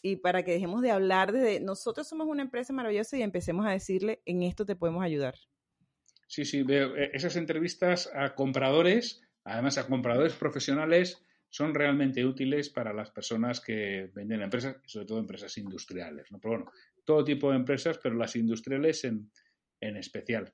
y 0.01 0.17
para 0.17 0.43
que 0.43 0.51
dejemos 0.51 0.81
de 0.81 0.91
hablar 0.91 1.31
de 1.31 1.59
nosotros 1.59 2.07
somos 2.07 2.27
una 2.27 2.41
empresa 2.41 2.73
maravillosa 2.73 3.17
y 3.17 3.21
empecemos 3.21 3.65
a 3.65 3.71
decirle 3.71 4.21
en 4.25 4.43
esto 4.43 4.65
te 4.65 4.75
podemos 4.75 5.03
ayudar. 5.03 5.35
Sí, 6.27 6.45
sí, 6.45 6.63
veo 6.63 6.95
eh, 6.95 7.11
esas 7.13 7.35
entrevistas 7.35 8.09
a 8.13 8.35
compradores, 8.35 9.21
además 9.43 9.77
a 9.77 9.87
compradores 9.87 10.33
profesionales, 10.33 11.25
son 11.49 11.73
realmente 11.73 12.25
útiles 12.25 12.69
para 12.69 12.93
las 12.93 13.09
personas 13.09 13.59
que 13.59 14.11
venden 14.13 14.43
empresas, 14.43 14.77
sobre 14.85 15.07
todo 15.07 15.19
empresas 15.19 15.57
industriales. 15.57 16.31
¿no? 16.31 16.39
Pero 16.39 16.55
bueno, 16.55 16.71
todo 17.09 17.23
tipo 17.23 17.49
de 17.49 17.55
empresas, 17.55 17.97
pero 17.97 18.13
las 18.13 18.35
industriales 18.35 19.03
en, 19.03 19.31
especial. 19.81 20.53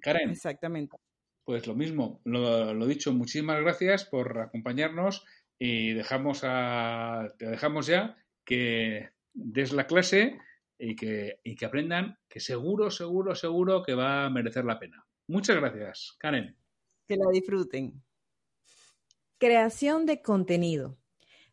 Karen. 0.00 0.30
Exactamente. 0.30 0.96
Pues 1.44 1.66
lo 1.66 1.74
mismo, 1.74 2.20
lo, 2.22 2.86
dicho, 2.86 3.12
muchísimas 3.12 3.60
gracias 3.60 4.04
por 4.04 4.38
acompañarnos 4.38 5.24
y 5.58 5.92
dejamos 5.92 6.42
a, 6.44 7.34
te 7.36 7.46
dejamos 7.46 7.88
ya 7.88 8.16
que 8.44 9.10
des 9.34 9.72
la 9.72 9.88
clase 9.88 10.38
y 10.78 10.94
que, 10.94 11.40
y 11.42 11.56
que 11.56 11.66
aprendan 11.66 12.16
que 12.28 12.38
seguro, 12.38 12.92
seguro, 12.92 13.34
seguro 13.34 13.82
que 13.82 13.94
va 13.94 14.26
a 14.26 14.30
merecer 14.30 14.64
la 14.64 14.78
pena. 14.78 15.04
Muchas 15.26 15.56
gracias, 15.56 16.14
Karen. 16.20 16.56
Que 17.08 17.16
la 17.16 17.28
disfruten. 17.32 18.04
Creación 19.38 20.06
de 20.06 20.22
contenido. 20.22 20.96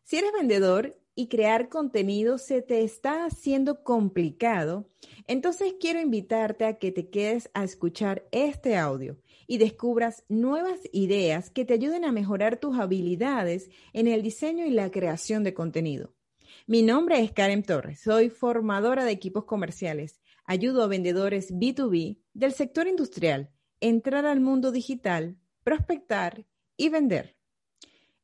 Si 0.04 0.18
eres 0.18 0.30
vendedor 0.32 1.03
y 1.14 1.28
crear 1.28 1.68
contenido 1.68 2.38
se 2.38 2.62
te 2.62 2.82
está 2.82 3.24
haciendo 3.24 3.82
complicado, 3.82 4.88
entonces 5.26 5.74
quiero 5.80 6.00
invitarte 6.00 6.64
a 6.64 6.78
que 6.78 6.92
te 6.92 7.08
quedes 7.08 7.50
a 7.54 7.64
escuchar 7.64 8.26
este 8.32 8.76
audio 8.76 9.18
y 9.46 9.58
descubras 9.58 10.24
nuevas 10.28 10.80
ideas 10.92 11.50
que 11.50 11.64
te 11.64 11.74
ayuden 11.74 12.04
a 12.04 12.12
mejorar 12.12 12.58
tus 12.58 12.78
habilidades 12.78 13.70
en 13.92 14.08
el 14.08 14.22
diseño 14.22 14.66
y 14.66 14.70
la 14.70 14.90
creación 14.90 15.44
de 15.44 15.54
contenido. 15.54 16.14
Mi 16.66 16.82
nombre 16.82 17.20
es 17.20 17.32
Karen 17.32 17.62
Torres, 17.62 18.00
soy 18.00 18.30
formadora 18.30 19.04
de 19.04 19.12
equipos 19.12 19.44
comerciales. 19.44 20.20
Ayudo 20.46 20.82
a 20.82 20.88
vendedores 20.88 21.52
B2B 21.54 22.18
del 22.34 22.52
sector 22.52 22.86
industrial 22.86 23.50
entrar 23.80 24.24
al 24.24 24.40
mundo 24.40 24.72
digital, 24.72 25.36
prospectar 25.62 26.46
y 26.76 26.88
vender. 26.88 27.33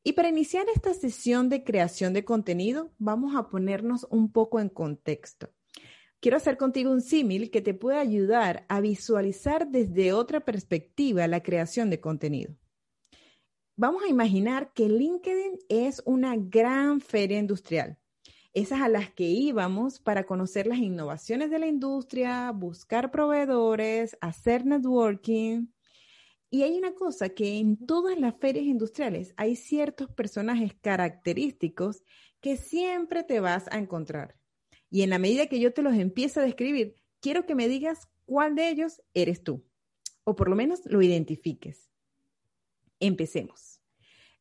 Y 0.03 0.13
para 0.15 0.29
iniciar 0.29 0.67
esta 0.75 0.95
sesión 0.95 1.49
de 1.51 1.63
creación 1.63 2.15
de 2.15 2.25
contenido, 2.25 2.93
vamos 2.99 3.37
a 3.37 3.49
ponernos 3.49 4.07
un 4.11 4.33
poco 4.33 4.59
en 4.59 4.71
contexto. 4.71 5.51
Quiero 6.21 6.39
hacer 6.39 6.57
contigo 6.57 6.91
un 6.91 7.03
símil 7.03 7.51
que 7.51 7.61
te 7.61 7.75
puede 7.75 7.99
ayudar 7.99 8.65
a 8.69 8.81
visualizar 8.81 9.69
desde 9.69 10.13
otra 10.13 10.41
perspectiva 10.41 11.27
la 11.27 11.43
creación 11.43 11.91
de 11.91 12.01
contenido. 12.01 12.55
Vamos 13.77 14.03
a 14.05 14.09
imaginar 14.09 14.73
que 14.75 14.89
LinkedIn 14.89 15.59
es 15.69 16.03
una 16.05 16.37
gran 16.37 17.01
feria 17.01 17.39
industrial, 17.39 17.99
esas 18.53 18.83
a 18.83 18.89
las 18.89 19.11
que 19.11 19.25
íbamos 19.25 20.01
para 20.01 20.25
conocer 20.25 20.67
las 20.67 20.79
innovaciones 20.79 21.51
de 21.51 21.59
la 21.59 21.67
industria, 21.67 22.51
buscar 22.53 23.11
proveedores, 23.11 24.19
hacer 24.21 24.67
networking, 24.67 25.69
y 26.51 26.65
hay 26.65 26.77
una 26.77 26.95
cosa 26.95 27.29
que 27.29 27.59
en 27.59 27.77
todas 27.87 28.19
las 28.19 28.35
ferias 28.37 28.67
industriales 28.67 29.33
hay 29.37 29.55
ciertos 29.55 30.11
personajes 30.11 30.75
característicos 30.81 32.03
que 32.41 32.57
siempre 32.57 33.23
te 33.23 33.39
vas 33.39 33.69
a 33.71 33.79
encontrar. 33.79 34.37
Y 34.91 35.03
en 35.03 35.11
la 35.11 35.21
medida 35.21 35.47
que 35.47 35.61
yo 35.61 35.73
te 35.73 35.83
los 35.83 35.95
empiezo 35.95 36.41
a 36.41 36.43
describir, 36.43 36.97
quiero 37.21 37.47
que 37.47 37.55
me 37.55 37.69
digas 37.69 38.09
cuál 38.25 38.57
de 38.57 38.69
ellos 38.69 39.01
eres 39.15 39.45
tú, 39.45 39.65
o 40.25 40.35
por 40.35 40.49
lo 40.49 40.57
menos 40.57 40.81
lo 40.87 41.01
identifiques. 41.01 41.89
Empecemos. 42.99 43.81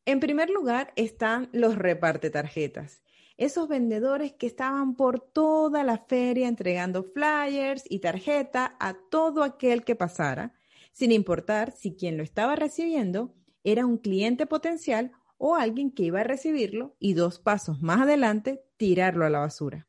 En 0.04 0.18
primer 0.18 0.50
lugar 0.50 0.92
están 0.96 1.48
los 1.52 1.76
reparte 1.76 2.30
tarjetas, 2.30 3.04
esos 3.36 3.68
vendedores 3.68 4.32
que 4.32 4.46
estaban 4.46 4.96
por 4.96 5.20
toda 5.20 5.84
la 5.84 5.98
feria 5.98 6.48
entregando 6.48 7.04
flyers 7.04 7.84
y 7.88 8.00
tarjeta 8.00 8.76
a 8.80 8.94
todo 8.94 9.44
aquel 9.44 9.84
que 9.84 9.94
pasara 9.94 10.59
sin 10.92 11.12
importar 11.12 11.72
si 11.72 11.94
quien 11.94 12.16
lo 12.16 12.22
estaba 12.22 12.56
recibiendo 12.56 13.34
era 13.64 13.86
un 13.86 13.98
cliente 13.98 14.46
potencial 14.46 15.12
o 15.38 15.54
alguien 15.54 15.90
que 15.90 16.04
iba 16.04 16.20
a 16.20 16.24
recibirlo 16.24 16.96
y 16.98 17.14
dos 17.14 17.38
pasos 17.38 17.80
más 17.80 18.02
adelante 18.02 18.62
tirarlo 18.76 19.24
a 19.24 19.30
la 19.30 19.40
basura. 19.40 19.88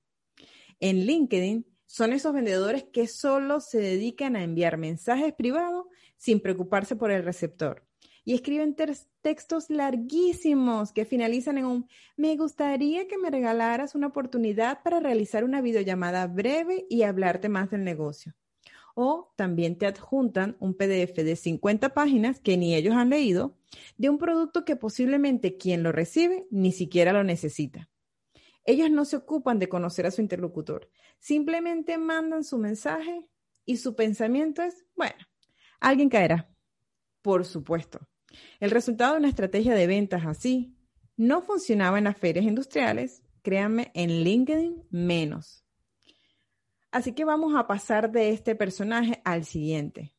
En 0.79 1.05
LinkedIn 1.05 1.65
son 1.85 2.13
esos 2.13 2.33
vendedores 2.33 2.85
que 2.85 3.07
solo 3.07 3.59
se 3.59 3.79
dedican 3.79 4.35
a 4.35 4.43
enviar 4.43 4.77
mensajes 4.77 5.33
privados 5.33 5.85
sin 6.17 6.39
preocuparse 6.39 6.95
por 6.95 7.11
el 7.11 7.23
receptor 7.23 7.85
y 8.23 8.33
escriben 8.33 8.75
textos 9.21 9.69
larguísimos 9.69 10.91
que 10.91 11.05
finalizan 11.05 11.57
en 11.57 11.65
un 11.65 11.87
me 12.15 12.35
gustaría 12.37 13.07
que 13.07 13.17
me 13.17 13.29
regalaras 13.29 13.95
una 13.95 14.07
oportunidad 14.07 14.83
para 14.83 14.99
realizar 14.99 15.43
una 15.43 15.61
videollamada 15.61 16.27
breve 16.27 16.85
y 16.89 17.03
hablarte 17.03 17.49
más 17.49 17.71
del 17.71 17.83
negocio 17.83 18.33
o 18.95 19.33
también 19.35 19.77
te 19.77 19.85
adjuntan 19.85 20.57
un 20.59 20.73
PDF 20.73 21.15
de 21.15 21.35
50 21.35 21.93
páginas 21.93 22.39
que 22.39 22.57
ni 22.57 22.75
ellos 22.75 22.95
han 22.95 23.09
leído 23.09 23.57
de 23.97 24.09
un 24.09 24.17
producto 24.17 24.65
que 24.65 24.75
posiblemente 24.75 25.57
quien 25.57 25.83
lo 25.83 25.91
recibe 25.91 26.47
ni 26.51 26.71
siquiera 26.71 27.13
lo 27.13 27.23
necesita. 27.23 27.89
Ellos 28.63 28.91
no 28.91 29.05
se 29.05 29.15
ocupan 29.15 29.59
de 29.59 29.69
conocer 29.69 30.05
a 30.05 30.11
su 30.11 30.21
interlocutor, 30.21 30.89
simplemente 31.19 31.97
mandan 31.97 32.43
su 32.43 32.57
mensaje 32.57 33.27
y 33.65 33.77
su 33.77 33.95
pensamiento 33.95 34.61
es, 34.61 34.85
bueno, 34.95 35.15
alguien 35.79 36.09
caerá. 36.09 36.49
Por 37.21 37.45
supuesto. 37.45 37.99
El 38.59 38.71
resultado 38.71 39.13
de 39.13 39.19
una 39.19 39.29
estrategia 39.29 39.75
de 39.75 39.87
ventas 39.87 40.25
así 40.25 40.75
no 41.17 41.41
funcionaba 41.41 41.97
en 41.97 42.05
las 42.05 42.17
ferias 42.17 42.45
industriales, 42.45 43.23
créanme, 43.41 43.91
en 43.93 44.23
LinkedIn 44.23 44.83
menos. 44.89 45.63
Así 46.91 47.13
que 47.13 47.23
vamos 47.23 47.55
a 47.55 47.67
pasar 47.67 48.11
de 48.11 48.31
este 48.31 48.55
personaje 48.55 49.21
al 49.23 49.45
siguiente. 49.45 50.13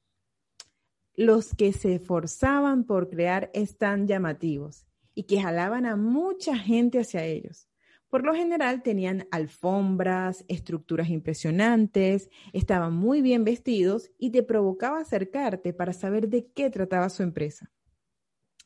Los 1.14 1.54
que 1.54 1.72
se 1.74 1.96
esforzaban 1.96 2.84
por 2.84 3.10
crear 3.10 3.50
están 3.52 4.06
llamativos 4.06 4.86
y 5.14 5.24
que 5.24 5.42
jalaban 5.42 5.84
a 5.84 5.96
mucha 5.96 6.56
gente 6.56 6.98
hacia 6.98 7.24
ellos. 7.24 7.68
Por 8.08 8.24
lo 8.24 8.34
general 8.34 8.82
tenían 8.82 9.26
alfombras, 9.30 10.44
estructuras 10.48 11.08
impresionantes, 11.08 12.30
estaban 12.52 12.94
muy 12.94 13.22
bien 13.22 13.44
vestidos 13.44 14.10
y 14.18 14.30
te 14.30 14.42
provocaba 14.42 15.00
acercarte 15.00 15.72
para 15.72 15.92
saber 15.92 16.28
de 16.28 16.46
qué 16.52 16.70
trataba 16.70 17.08
su 17.08 17.22
empresa. 17.22 17.70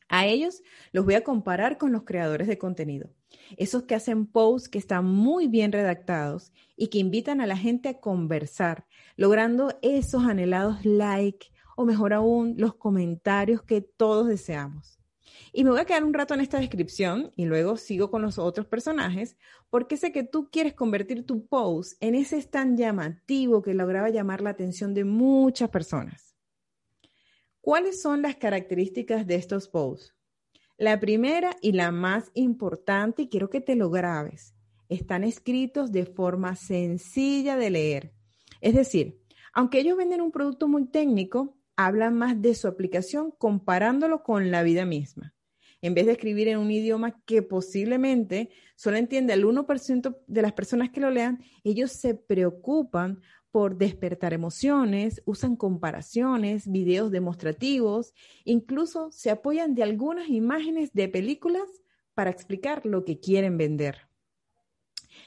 A 0.08 0.26
ellos 0.26 0.62
los 0.92 1.04
voy 1.04 1.14
a 1.14 1.24
comparar 1.24 1.78
con 1.78 1.92
los 1.92 2.04
creadores 2.04 2.46
de 2.46 2.58
contenido, 2.58 3.10
esos 3.56 3.84
que 3.84 3.94
hacen 3.94 4.26
posts 4.26 4.68
que 4.68 4.78
están 4.78 5.04
muy 5.04 5.48
bien 5.48 5.72
redactados 5.72 6.52
y 6.76 6.88
que 6.88 6.98
invitan 6.98 7.40
a 7.40 7.46
la 7.46 7.56
gente 7.56 7.88
a 7.88 8.00
conversar, 8.00 8.86
logrando 9.16 9.78
esos 9.82 10.24
anhelados 10.24 10.84
likes 10.84 11.48
o 11.76 11.84
mejor 11.84 12.12
aún 12.12 12.54
los 12.58 12.74
comentarios 12.74 13.62
que 13.62 13.80
todos 13.80 14.26
deseamos. 14.26 14.98
Y 15.52 15.64
me 15.64 15.70
voy 15.70 15.80
a 15.80 15.84
quedar 15.84 16.04
un 16.04 16.14
rato 16.14 16.34
en 16.34 16.40
esta 16.40 16.58
descripción 16.58 17.32
y 17.36 17.46
luego 17.46 17.76
sigo 17.76 18.10
con 18.10 18.22
los 18.22 18.38
otros 18.38 18.66
personajes, 18.66 19.36
porque 19.70 19.96
sé 19.96 20.12
que 20.12 20.22
tú 20.22 20.50
quieres 20.50 20.74
convertir 20.74 21.24
tu 21.24 21.46
post 21.46 21.96
en 22.00 22.14
ese 22.14 22.38
stand 22.38 22.78
llamativo 22.78 23.62
que 23.62 23.74
lograba 23.74 24.10
llamar 24.10 24.40
la 24.40 24.50
atención 24.50 24.94
de 24.94 25.04
muchas 25.04 25.70
personas. 25.70 26.36
¿Cuáles 27.60 28.00
son 28.00 28.22
las 28.22 28.36
características 28.36 29.26
de 29.26 29.36
estos 29.36 29.68
posts? 29.68 30.15
La 30.78 31.00
primera 31.00 31.56
y 31.62 31.72
la 31.72 31.90
más 31.90 32.30
importante, 32.34 33.22
y 33.22 33.28
quiero 33.28 33.48
que 33.48 33.62
te 33.62 33.76
lo 33.76 33.88
grabes, 33.88 34.54
están 34.90 35.24
escritos 35.24 35.90
de 35.90 36.04
forma 36.04 36.54
sencilla 36.54 37.56
de 37.56 37.70
leer. 37.70 38.12
Es 38.60 38.74
decir, 38.74 39.18
aunque 39.54 39.80
ellos 39.80 39.96
venden 39.96 40.20
un 40.20 40.32
producto 40.32 40.68
muy 40.68 40.84
técnico, 40.84 41.56
hablan 41.76 42.14
más 42.14 42.42
de 42.42 42.54
su 42.54 42.68
aplicación 42.68 43.30
comparándolo 43.30 44.22
con 44.22 44.50
la 44.50 44.62
vida 44.62 44.84
misma. 44.84 45.34
En 45.80 45.94
vez 45.94 46.04
de 46.04 46.12
escribir 46.12 46.48
en 46.48 46.58
un 46.58 46.70
idioma 46.70 47.22
que 47.24 47.40
posiblemente 47.40 48.50
solo 48.74 48.98
entiende 48.98 49.32
el 49.32 49.46
1% 49.46 50.18
de 50.26 50.42
las 50.42 50.52
personas 50.52 50.90
que 50.90 51.00
lo 51.00 51.10
lean, 51.10 51.42
ellos 51.64 51.92
se 51.92 52.14
preocupan 52.14 53.22
por 53.56 53.78
despertar 53.78 54.34
emociones, 54.34 55.22
usan 55.24 55.56
comparaciones, 55.56 56.70
videos 56.70 57.10
demostrativos, 57.10 58.12
incluso 58.44 59.10
se 59.12 59.30
apoyan 59.30 59.74
de 59.74 59.82
algunas 59.82 60.28
imágenes 60.28 60.92
de 60.92 61.08
películas 61.08 61.66
para 62.12 62.28
explicar 62.28 62.84
lo 62.84 63.06
que 63.06 63.18
quieren 63.18 63.56
vender. 63.56 64.10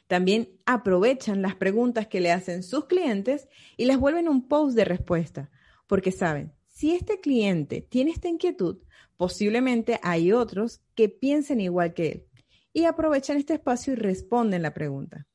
También 0.05 0.59
aprovechan 0.67 1.41
las 1.41 1.55
preguntas 1.55 2.05
que 2.05 2.21
le 2.21 2.31
hacen 2.31 2.61
sus 2.61 2.85
clientes 2.85 3.49
y 3.77 3.85
las 3.85 3.97
vuelven 3.97 4.29
un 4.29 4.47
post 4.47 4.75
de 4.75 4.85
respuesta, 4.85 5.49
porque 5.87 6.11
saben, 6.11 6.53
si 6.67 6.91
este 6.91 7.21
cliente 7.21 7.81
tiene 7.81 8.11
esta 8.11 8.27
inquietud, 8.27 8.77
posiblemente 9.17 9.99
hay 10.03 10.33
otros 10.33 10.83
que 10.93 11.09
piensen 11.09 11.61
igual 11.61 11.95
que 11.95 12.09
él 12.11 12.27
y 12.73 12.85
aprovechan 12.85 13.37
este 13.37 13.55
espacio 13.55 13.93
y 13.93 13.95
responden 13.95 14.61
la 14.61 14.75
pregunta. 14.75 15.25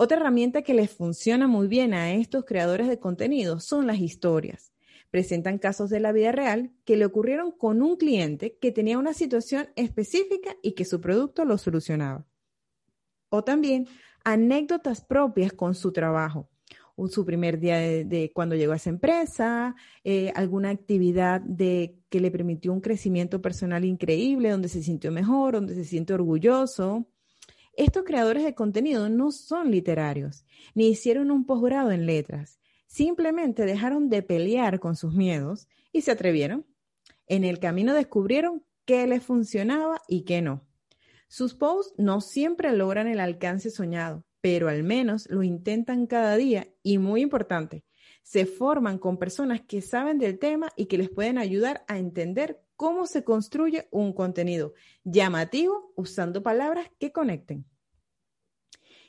Otra 0.00 0.16
herramienta 0.16 0.62
que 0.62 0.74
les 0.74 0.92
funciona 0.92 1.48
muy 1.48 1.66
bien 1.66 1.92
a 1.92 2.12
estos 2.12 2.44
creadores 2.44 2.86
de 2.86 3.00
contenido 3.00 3.58
son 3.58 3.88
las 3.88 3.98
historias. 3.98 4.72
Presentan 5.10 5.58
casos 5.58 5.90
de 5.90 5.98
la 5.98 6.12
vida 6.12 6.30
real 6.30 6.70
que 6.84 6.96
le 6.96 7.04
ocurrieron 7.04 7.50
con 7.50 7.82
un 7.82 7.96
cliente 7.96 8.56
que 8.60 8.70
tenía 8.70 8.96
una 8.96 9.12
situación 9.12 9.70
específica 9.74 10.54
y 10.62 10.74
que 10.74 10.84
su 10.84 11.00
producto 11.00 11.44
lo 11.44 11.58
solucionaba. 11.58 12.24
O 13.28 13.42
también 13.42 13.88
anécdotas 14.22 15.04
propias 15.04 15.52
con 15.52 15.74
su 15.74 15.90
trabajo 15.90 16.48
su 17.06 17.24
primer 17.24 17.60
día 17.60 17.78
de, 17.78 18.32
cuando 18.34 18.56
llegó 18.56 18.72
a 18.72 18.76
esa 18.76 18.90
empresa, 18.90 19.76
eh, 20.02 20.32
alguna 20.34 20.70
actividad 20.70 21.40
de, 21.40 21.96
que 22.08 22.20
le 22.20 22.32
permitió 22.32 22.72
un 22.72 22.80
crecimiento 22.80 23.40
personal 23.40 23.84
increíble, 23.84 24.50
donde 24.50 24.68
se 24.68 24.82
sintió 24.82 25.12
mejor, 25.12 25.54
donde 25.54 25.74
se 25.74 25.84
siente 25.84 26.12
orgulloso. 26.12 27.06
Estos 27.78 28.02
creadores 28.02 28.42
de 28.42 28.56
contenido 28.56 29.08
no 29.08 29.30
son 29.30 29.70
literarios, 29.70 30.44
ni 30.74 30.88
hicieron 30.88 31.30
un 31.30 31.46
posgrado 31.46 31.92
en 31.92 32.06
letras. 32.06 32.58
Simplemente 32.88 33.64
dejaron 33.66 34.08
de 34.08 34.20
pelear 34.24 34.80
con 34.80 34.96
sus 34.96 35.14
miedos 35.14 35.68
y 35.92 36.00
se 36.00 36.10
atrevieron. 36.10 36.66
En 37.28 37.44
el 37.44 37.60
camino 37.60 37.94
descubrieron 37.94 38.64
qué 38.84 39.06
les 39.06 39.22
funcionaba 39.22 40.02
y 40.08 40.22
qué 40.22 40.42
no. 40.42 40.66
Sus 41.28 41.54
posts 41.54 41.94
no 41.98 42.20
siempre 42.20 42.72
logran 42.72 43.06
el 43.06 43.20
alcance 43.20 43.70
soñado, 43.70 44.24
pero 44.40 44.68
al 44.68 44.82
menos 44.82 45.30
lo 45.30 45.44
intentan 45.44 46.08
cada 46.08 46.36
día 46.36 46.66
y 46.82 46.98
muy 46.98 47.20
importante, 47.20 47.84
se 48.24 48.44
forman 48.44 48.98
con 48.98 49.18
personas 49.18 49.60
que 49.60 49.82
saben 49.82 50.18
del 50.18 50.40
tema 50.40 50.72
y 50.74 50.86
que 50.86 50.98
les 50.98 51.10
pueden 51.10 51.38
ayudar 51.38 51.84
a 51.86 51.98
entender 51.98 52.60
cómo 52.78 53.06
se 53.06 53.24
construye 53.24 53.88
un 53.90 54.12
contenido 54.12 54.72
llamativo 55.02 55.92
usando 55.96 56.44
palabras 56.44 56.88
que 57.00 57.10
conecten. 57.10 57.66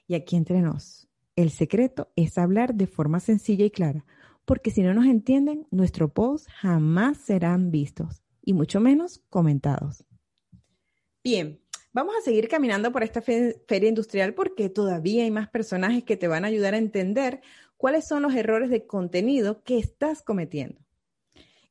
Y 0.07 0.15
aquí 0.15 0.35
entre 0.35 0.61
nos, 0.61 1.07
el 1.35 1.51
secreto 1.51 2.11
es 2.15 2.39
hablar 2.39 2.73
de 2.73 2.87
forma 2.87 3.19
sencilla 3.19 3.63
y 3.63 3.69
clara, 3.69 4.07
porque 4.43 4.71
si 4.71 4.81
no 4.81 4.95
nos 4.95 5.05
entienden, 5.05 5.67
nuestros 5.69 6.11
posts 6.11 6.51
jamás 6.51 7.19
serán 7.19 7.69
vistos 7.69 8.23
y 8.41 8.53
mucho 8.53 8.79
menos 8.79 9.21
comentados. 9.29 10.03
Bien, 11.23 11.61
vamos 11.93 12.15
a 12.17 12.21
seguir 12.21 12.47
caminando 12.47 12.91
por 12.91 13.03
esta 13.03 13.21
feria 13.21 13.87
industrial 13.87 14.33
porque 14.33 14.69
todavía 14.69 15.25
hay 15.25 15.31
más 15.31 15.47
personajes 15.47 16.03
que 16.03 16.17
te 16.17 16.27
van 16.27 16.43
a 16.43 16.47
ayudar 16.47 16.73
a 16.73 16.79
entender 16.79 17.41
cuáles 17.77 18.07
son 18.07 18.23
los 18.23 18.33
errores 18.33 18.71
de 18.71 18.87
contenido 18.87 19.61
que 19.63 19.77
estás 19.77 20.23
cometiendo. 20.23 20.81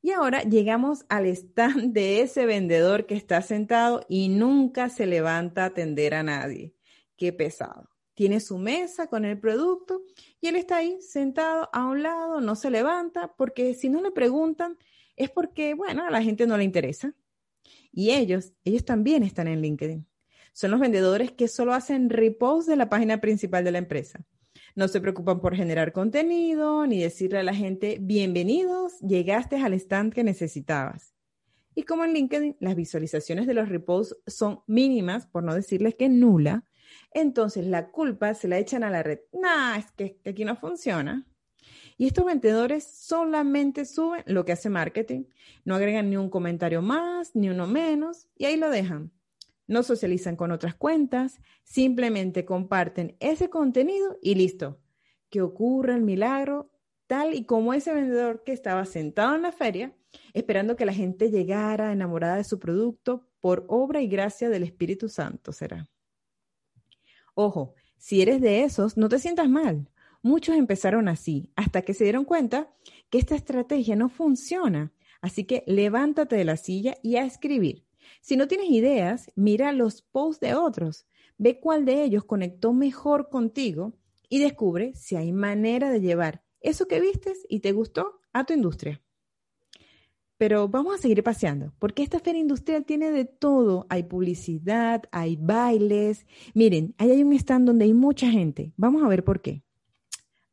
Y 0.01 0.11
ahora 0.11 0.43
llegamos 0.43 1.05
al 1.09 1.25
stand 1.25 1.93
de 1.93 2.21
ese 2.21 2.45
vendedor 2.45 3.05
que 3.05 3.15
está 3.15 3.41
sentado 3.41 4.05
y 4.07 4.29
nunca 4.29 4.89
se 4.89 5.05
levanta 5.05 5.63
a 5.63 5.67
atender 5.67 6.13
a 6.13 6.23
nadie. 6.23 6.73
Qué 7.17 7.33
pesado. 7.33 7.89
Tiene 8.13 8.39
su 8.39 8.57
mesa 8.57 9.07
con 9.07 9.25
el 9.25 9.39
producto 9.39 10.03
y 10.39 10.47
él 10.47 10.55
está 10.55 10.77
ahí 10.77 11.01
sentado 11.01 11.69
a 11.73 11.85
un 11.85 12.03
lado, 12.03 12.41
no 12.41 12.55
se 12.55 12.69
levanta, 12.69 13.33
porque 13.37 13.73
si 13.73 13.89
no 13.89 14.01
le 14.01 14.11
preguntan 14.11 14.77
es 15.19 15.29
porque, 15.29 15.73
bueno, 15.73 16.05
a 16.05 16.09
la 16.09 16.23
gente 16.23 16.47
no 16.47 16.57
le 16.57 16.63
interesa. 16.63 17.13
Y 17.91 18.11
ellos, 18.11 18.53
ellos 18.63 18.85
también 18.85 19.23
están 19.23 19.49
en 19.49 19.61
LinkedIn. 19.61 20.07
Son 20.53 20.71
los 20.71 20.79
vendedores 20.79 21.31
que 21.31 21.49
solo 21.49 21.73
hacen 21.73 22.09
repost 22.09 22.69
de 22.69 22.77
la 22.77 22.89
página 22.89 23.19
principal 23.19 23.63
de 23.63 23.71
la 23.71 23.77
empresa. 23.79 24.25
No 24.79 24.87
se 24.87 25.01
preocupan 25.01 25.41
por 25.41 25.57
generar 25.57 25.91
contenido 25.91 26.87
ni 26.87 27.01
decirle 27.01 27.39
a 27.39 27.43
la 27.43 27.53
gente, 27.53 27.97
bienvenidos, 27.99 28.97
llegaste 29.01 29.57
al 29.57 29.73
stand 29.73 30.13
que 30.13 30.23
necesitabas. 30.23 31.13
Y 31.75 31.83
como 31.83 32.05
en 32.05 32.13
LinkedIn 32.13 32.55
las 32.61 32.77
visualizaciones 32.77 33.45
de 33.45 33.55
los 33.55 33.67
reposts 33.67 34.15
son 34.25 34.61
mínimas, 34.67 35.27
por 35.27 35.43
no 35.43 35.53
decirles 35.53 35.95
que 35.95 36.07
nula, 36.07 36.63
entonces 37.11 37.67
la 37.67 37.91
culpa 37.91 38.33
se 38.33 38.47
la 38.47 38.57
echan 38.57 38.85
a 38.85 38.89
la 38.89 39.03
red. 39.03 39.19
Nah, 39.33 39.75
es 39.75 39.91
que, 39.91 40.21
aquí 40.25 40.45
no 40.45 40.55
funciona. 40.55 41.27
Y 41.97 42.07
estos 42.07 42.23
vendedores 42.23 42.85
solamente 42.85 43.83
suben 43.83 44.23
lo 44.27 44.45
que 44.45 44.53
hace 44.53 44.69
marketing, 44.69 45.25
no 45.65 45.75
agregan 45.75 46.09
ni 46.09 46.15
un 46.15 46.29
comentario 46.29 46.81
más, 46.81 47.35
ni 47.35 47.49
uno 47.49 47.67
menos, 47.67 48.29
y 48.37 48.45
ahí 48.45 48.55
lo 48.55 48.69
dejan 48.69 49.11
no 49.69 49.83
socializan 49.83 50.35
con 50.35 50.51
otras 50.51 50.75
cuentas, 50.75 51.39
simplemente 51.63 52.43
comparten 52.43 53.15
ese 53.19 53.49
contenido 53.49 54.17
y 54.21 54.33
listo. 54.35 54.79
Que 55.29 55.41
ocurra 55.41 55.95
el 55.95 56.01
milagro 56.01 56.71
tal 57.05 57.35
y 57.35 57.45
como 57.45 57.73
ese 57.73 57.93
vendedor 57.93 58.43
que 58.43 58.51
estaba 58.51 58.85
sentado 58.85 59.35
en 59.35 59.43
la 59.43 59.51
feria, 59.51 59.95
esperando 60.33 60.75
que 60.75 60.87
la 60.87 60.93
gente 60.93 61.29
llegara 61.29 61.91
enamorada 61.91 62.37
de 62.37 62.43
su 62.43 62.59
producto 62.59 63.27
por 63.39 63.65
obra 63.69 64.01
y 64.01 64.07
gracia 64.07 64.49
del 64.49 64.63
Espíritu 64.63 65.07
Santo 65.07 65.51
será. 65.51 65.87
Ojo, 67.35 67.75
si 67.97 68.21
eres 68.21 68.41
de 68.41 68.63
esos, 68.63 68.97
no 68.97 69.07
te 69.07 69.19
sientas 69.19 69.49
mal. 69.49 69.87
Muchos 70.23 70.55
empezaron 70.55 71.07
así, 71.07 71.51
hasta 71.55 71.83
que 71.83 71.93
se 71.93 72.05
dieron 72.05 72.25
cuenta 72.25 72.73
que 73.11 73.19
esta 73.19 73.35
estrategia 73.35 73.95
no 73.95 74.09
funciona. 74.09 74.91
Así 75.21 75.43
que 75.43 75.63
levántate 75.67 76.35
de 76.37 76.45
la 76.45 76.57
silla 76.57 76.95
y 77.03 77.17
a 77.17 77.23
escribir. 77.23 77.85
Si 78.21 78.37
no 78.37 78.47
tienes 78.47 78.69
ideas, 78.69 79.31
mira 79.35 79.71
los 79.71 80.01
posts 80.01 80.39
de 80.39 80.55
otros, 80.55 81.05
ve 81.37 81.59
cuál 81.59 81.85
de 81.85 82.03
ellos 82.03 82.25
conectó 82.25 82.73
mejor 82.73 83.29
contigo 83.29 83.93
y 84.29 84.39
descubre 84.39 84.93
si 84.95 85.15
hay 85.15 85.31
manera 85.31 85.89
de 85.89 86.01
llevar 86.01 86.43
eso 86.61 86.87
que 86.87 86.99
vistes 86.99 87.45
y 87.49 87.61
te 87.61 87.71
gustó 87.71 88.19
a 88.33 88.45
tu 88.45 88.53
industria. 88.53 89.01
Pero 90.37 90.69
vamos 90.69 90.95
a 90.95 90.97
seguir 90.97 91.21
paseando, 91.21 91.73
porque 91.79 92.01
esta 92.01 92.19
feria 92.19 92.39
industrial 92.39 92.85
tiene 92.85 93.11
de 93.11 93.25
todo. 93.25 93.87
Hay 93.89 94.03
publicidad, 94.03 95.03
hay 95.11 95.35
bailes. 95.35 96.25
Miren, 96.53 96.95
ahí 96.97 97.11
hay 97.11 97.23
un 97.23 97.33
stand 97.33 97.67
donde 97.67 97.85
hay 97.85 97.93
mucha 97.93 98.29
gente. 98.29 98.71
Vamos 98.77 99.03
a 99.03 99.09
ver 99.09 99.25
por 99.25 99.41
qué. 99.41 99.63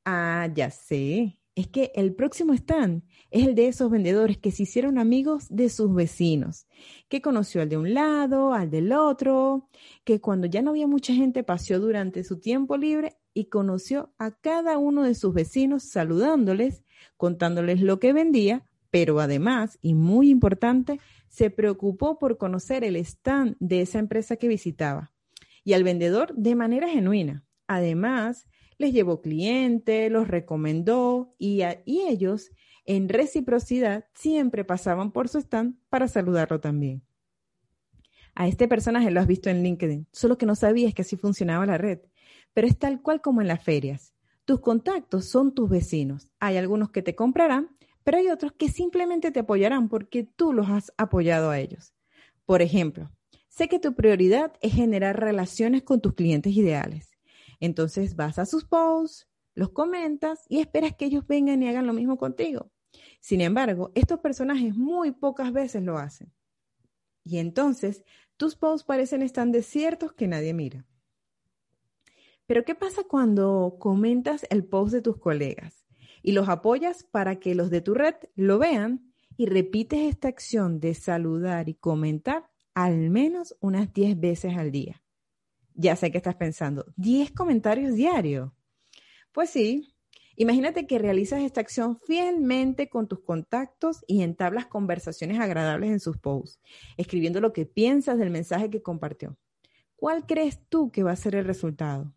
Ah, 0.05 0.49
ya 0.53 0.71
sé 0.71 1.36
es 1.57 1.69
que 1.69 1.91
el 1.95 2.15
próximo 2.15 2.53
stand 2.53 3.03
es 3.31 3.47
el 3.47 3.55
de 3.55 3.67
esos 3.67 3.91
vendedores 3.91 4.37
que 4.37 4.53
se 4.53 4.65
hicieron 4.65 4.99
amigos 4.99 5.47
de 5.49 5.71
sus 5.71 5.93
vecinos, 5.93 6.69
que 7.09 7.23
conoció 7.23 7.63
al 7.63 7.71
de 7.71 7.79
un 7.79 7.95
lado, 7.95 8.53
al 8.53 8.71
del 8.71 8.93
otro, 8.93 9.69
que 10.05 10.21
cuando 10.21 10.47
ya 10.47 10.61
no 10.61 10.71
había 10.71 10.87
mucha 10.87 11.15
gente 11.15 11.43
paseó 11.43 11.81
durante 11.81 12.25
su 12.25 12.39
tiempo 12.39 12.77
libre 12.77 13.17
y 13.33 13.47
conoció 13.47 14.15
a 14.19 14.33
cada 14.33 14.77
uno 14.77 15.03
de 15.03 15.15
sus 15.15 15.33
vecinos 15.33 15.85
saludándoles, 15.85 16.85
contándoles 17.17 17.81
lo 17.81 17.99
que 18.01 18.13
vendía, 18.13 18.67
pero 18.91 19.19
además, 19.19 19.79
y 19.81 19.95
muy 19.95 20.29
importante, 20.29 21.01
se 21.29 21.49
preocupó 21.49 22.19
por 22.19 22.37
conocer 22.37 22.85
el 22.85 22.97
stand 22.97 23.57
de 23.61 23.81
esa 23.81 23.99
empresa 23.99 24.37
que 24.37 24.49
visitaba 24.49 25.15
y 25.65 25.73
al 25.73 25.85
vendedor 25.85 26.35
de 26.35 26.55
manera 26.55 26.87
genuina. 26.89 27.45
Además, 27.67 28.47
les 28.79 28.93
llevó 28.93 29.21
clientes, 29.21 30.11
los 30.11 30.29
recomendó 30.29 31.35
y, 31.39 31.63
ellos, 31.87 32.51
en 32.85 33.09
reciprocidad, 33.09 34.07
siempre 34.15 34.65
pasaban 34.65 35.13
por 35.13 35.29
su 35.29 35.39
stand 35.39 35.77
para 35.89 36.09
saludarlo 36.09 36.61
también. 36.61 37.03
A 38.35 38.49
este 38.49 38.69
personaje 38.69 39.11
lo 39.11 39.21
has 39.21 39.27
visto 39.27 39.49
en 39.49 39.63
LinkedIn, 39.63 40.07
solo 40.13 40.37
que 40.37 40.47
no 40.47 40.55
sabías 40.55 40.93
que 40.93 41.03
así 41.03 41.17
funcionaba 41.17 41.65
la 41.65 41.79
red, 41.79 42.01
pero 42.53 42.67
es 42.67 42.79
tal 42.79 43.01
cual 43.01 43.23
como 43.23 43.41
en 43.41 43.49
las 43.49 43.65
ferias. 43.65 44.13
Tus 44.45 44.61
contactos 44.61 45.25
son 45.25 45.55
tus 45.55 45.69
vecinos. 45.69 46.31
Hay 46.39 46.57
algunos 46.57 46.91
que 46.91 47.03
te 47.03 47.17
comprarán, 47.17 47.77
pero 48.05 48.19
hay 48.19 48.29
otros 48.29 48.53
que 48.53 48.69
simplemente 48.69 49.33
te 49.33 49.41
apoyarán 49.41 49.89
porque 49.89 50.23
tú 50.23 50.53
los 50.53 50.69
has 50.69 50.93
apoyado 50.97 51.51
a 51.51 51.59
ellos. 51.59 51.95
Por 52.45 52.63
ejemplo, 52.63 53.11
sé 53.49 53.69
que 53.69 53.81
tu 53.81 53.95
prioridad 53.95 54.53
es 54.61 54.75
generar 54.75 55.19
relaciones 55.19 55.83
con 55.83 56.01
tus 56.01 56.15
clientes 56.15 56.53
ideales. 56.53 57.16
Entonces 57.61 58.17
vas 58.17 58.39
a 58.39 58.47
sus 58.47 58.65
posts, 58.65 59.29
los 59.55 59.71
comentas 59.71 60.45
y 60.49 60.59
esperas 60.61 60.95
que 60.95 61.07
ellos 61.07 61.27
vengan 61.27 61.63
y 61.63 61.69
hagan 61.69 61.87
lo 61.87 61.93
mismo 61.93 62.19
contigo. 62.19 62.71
Sin 63.21 63.41
embargo, 63.41 63.93
estos 63.95 64.21
personajes 64.21 64.75
muy 64.75 65.13
pocas 65.13 65.53
veces 65.53 65.83
lo 65.83 65.99
hacen. 65.99 66.33
Y 67.25 67.39
entonces 67.39 68.05
tus 68.37 68.55
posts 68.55 68.85
parecen 68.85 69.29
tan 69.31 69.51
desiertos 69.51 70.13
que 70.13 70.29
nadie 70.29 70.55
mira. 70.55 70.87
Pero 72.47 72.65
¿qué 72.65 72.75
pasa 72.75 73.03
cuando 73.03 73.77
comentas 73.81 74.47
el 74.51 74.65
post 74.65 74.93
de 74.93 75.03
tus 75.03 75.19
colegas 75.19 75.85
y 76.23 76.33
los 76.33 76.49
apoyas 76.49 77.03
para 77.03 77.41
que 77.41 77.55
los 77.55 77.71
de 77.71 77.81
tu 77.81 77.95
red 77.95 78.15
lo 78.37 78.59
vean 78.59 79.13
y 79.37 79.47
repites 79.47 80.01
esta 80.01 80.29
acción 80.29 80.79
de 80.79 80.95
saludar 80.95 81.69
y 81.69 81.75
comentar 81.75 82.49
al 82.75 83.11
menos 83.11 83.57
unas 83.61 83.93
10 83.93 84.21
veces 84.21 84.57
al 84.57 84.71
día? 84.71 85.03
Ya 85.79 85.95
sé 85.95 86.11
que 86.11 86.19
estás 86.19 86.37
pensando, 86.37 86.87
¿10 86.97 87.33
comentarios 87.33 87.95
diarios? 87.95 88.51
Pues 89.33 89.51
sí, 89.51 89.95
imagínate 90.37 90.87
que 90.87 90.99
realizas 90.99 91.43
esta 91.43 91.61
acción 91.61 91.99
fielmente 91.99 92.89
con 92.89 93.07
tus 93.07 93.21
contactos 93.21 94.03
y 94.07 94.23
entablas 94.23 94.67
conversaciones 94.67 95.39
agradables 95.39 95.91
en 95.91 96.01
sus 96.01 96.17
posts, 96.17 96.61
escribiendo 96.97 97.41
lo 97.41 97.53
que 97.53 97.67
piensas 97.67 98.19
del 98.19 98.31
mensaje 98.31 98.71
que 98.71 98.83
compartió. 98.83 99.37
¿Cuál 99.97 100.27
crees 100.27 100.61
tú 100.69 100.91
que 100.91 101.03
va 101.03 101.13
a 101.13 101.17
ser 101.17 101.35
el 101.35 101.45
resultado? 101.45 102.13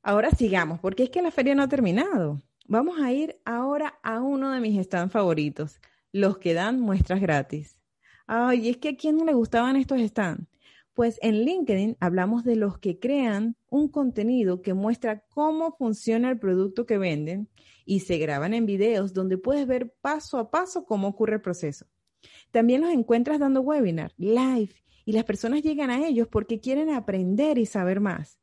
Ahora 0.00 0.30
sigamos, 0.30 0.78
porque 0.78 1.04
es 1.04 1.10
que 1.10 1.22
la 1.22 1.32
feria 1.32 1.54
no 1.54 1.62
ha 1.62 1.68
terminado. 1.68 2.40
Vamos 2.68 3.00
a 3.00 3.10
ir 3.12 3.40
ahora 3.44 3.98
a 4.02 4.20
uno 4.20 4.52
de 4.52 4.60
mis 4.60 4.80
stands 4.84 5.12
favoritos, 5.12 5.80
los 6.14 6.38
que 6.38 6.54
dan 6.54 6.80
muestras 6.80 7.20
gratis. 7.20 7.76
Ay, 8.28 8.68
es 8.68 8.76
que 8.76 8.90
a 8.90 8.96
quién 8.96 9.16
no 9.16 9.24
le 9.24 9.34
gustaban 9.34 9.74
estos 9.74 10.00
stands. 10.00 10.48
Pues 10.94 11.18
en 11.22 11.44
LinkedIn 11.44 11.96
hablamos 11.98 12.44
de 12.44 12.54
los 12.54 12.78
que 12.78 13.00
crean 13.00 13.56
un 13.68 13.88
contenido 13.88 14.62
que 14.62 14.74
muestra 14.74 15.24
cómo 15.28 15.74
funciona 15.76 16.30
el 16.30 16.38
producto 16.38 16.86
que 16.86 16.98
venden 16.98 17.48
y 17.84 18.00
se 18.00 18.18
graban 18.18 18.54
en 18.54 18.64
videos 18.64 19.12
donde 19.12 19.38
puedes 19.38 19.66
ver 19.66 19.92
paso 20.00 20.38
a 20.38 20.52
paso 20.52 20.86
cómo 20.86 21.08
ocurre 21.08 21.34
el 21.34 21.42
proceso. 21.42 21.86
También 22.52 22.82
los 22.82 22.92
encuentras 22.92 23.40
dando 23.40 23.62
webinar, 23.62 24.12
live, 24.16 24.72
y 25.04 25.12
las 25.12 25.24
personas 25.24 25.62
llegan 25.62 25.90
a 25.90 26.06
ellos 26.06 26.28
porque 26.28 26.60
quieren 26.60 26.90
aprender 26.90 27.58
y 27.58 27.66
saber 27.66 27.98
más. 27.98 28.38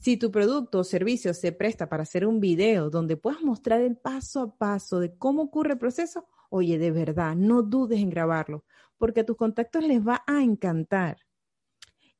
Si 0.00 0.16
tu 0.16 0.32
producto 0.32 0.80
o 0.80 0.84
servicio 0.84 1.32
se 1.34 1.52
presta 1.52 1.88
para 1.88 2.02
hacer 2.02 2.26
un 2.26 2.40
video 2.40 2.90
donde 2.90 3.16
puedas 3.16 3.42
mostrar 3.42 3.80
el 3.80 3.96
paso 3.96 4.40
a 4.40 4.56
paso 4.56 4.98
de 4.98 5.16
cómo 5.16 5.42
ocurre 5.42 5.74
el 5.74 5.78
proceso, 5.78 6.26
oye, 6.50 6.78
de 6.78 6.90
verdad, 6.90 7.34
no 7.36 7.62
dudes 7.62 8.00
en 8.00 8.10
grabarlo, 8.10 8.64
porque 8.98 9.20
a 9.20 9.26
tus 9.26 9.36
contactos 9.36 9.84
les 9.84 10.06
va 10.06 10.22
a 10.26 10.42
encantar. 10.42 11.18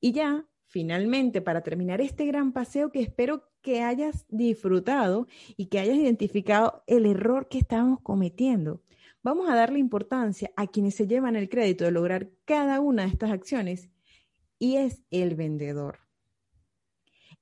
Y 0.00 0.12
ya, 0.12 0.46
finalmente, 0.66 1.40
para 1.40 1.62
terminar 1.62 2.00
este 2.00 2.26
gran 2.26 2.52
paseo 2.52 2.92
que 2.92 3.00
espero 3.00 3.48
que 3.62 3.82
hayas 3.82 4.26
disfrutado 4.28 5.26
y 5.56 5.66
que 5.66 5.78
hayas 5.78 5.96
identificado 5.96 6.82
el 6.86 7.06
error 7.06 7.48
que 7.48 7.58
estábamos 7.58 8.00
cometiendo, 8.02 8.82
vamos 9.22 9.48
a 9.48 9.54
darle 9.54 9.78
importancia 9.78 10.50
a 10.56 10.66
quienes 10.66 10.94
se 10.94 11.06
llevan 11.06 11.36
el 11.36 11.48
crédito 11.48 11.84
de 11.84 11.90
lograr 11.90 12.30
cada 12.44 12.80
una 12.80 13.02
de 13.02 13.08
estas 13.08 13.30
acciones 13.30 13.90
y 14.58 14.76
es 14.76 15.02
el 15.10 15.34
vendedor 15.34 16.06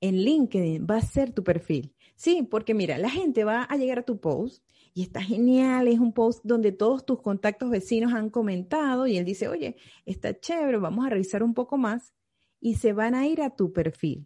en 0.01 0.23
LinkedIn 0.23 0.85
va 0.89 0.97
a 0.97 1.01
ser 1.01 1.31
tu 1.31 1.43
perfil. 1.43 1.93
Sí, 2.15 2.43
porque 2.43 2.73
mira, 2.73 2.97
la 2.97 3.09
gente 3.09 3.43
va 3.43 3.63
a 3.63 3.75
llegar 3.75 3.99
a 3.99 4.05
tu 4.05 4.19
post 4.19 4.63
y 4.97 5.03
está 5.03 5.21
genial, 5.21 5.89
es 5.89 5.99
un 5.99 6.13
post 6.13 6.39
donde 6.45 6.71
todos 6.71 7.05
tus 7.05 7.21
contactos 7.21 7.69
vecinos 7.69 8.13
han 8.13 8.29
comentado 8.29 9.07
y 9.07 9.17
él 9.17 9.25
dice, 9.25 9.49
oye, 9.49 9.75
está 10.05 10.39
chévere, 10.39 10.77
vamos 10.77 11.05
a 11.05 11.09
revisar 11.09 11.43
un 11.43 11.53
poco 11.53 11.77
más 11.77 12.13
y 12.61 12.75
se 12.75 12.93
van 12.93 13.13
a 13.13 13.27
ir 13.27 13.41
a 13.41 13.53
tu 13.53 13.73
perfil. 13.73 14.25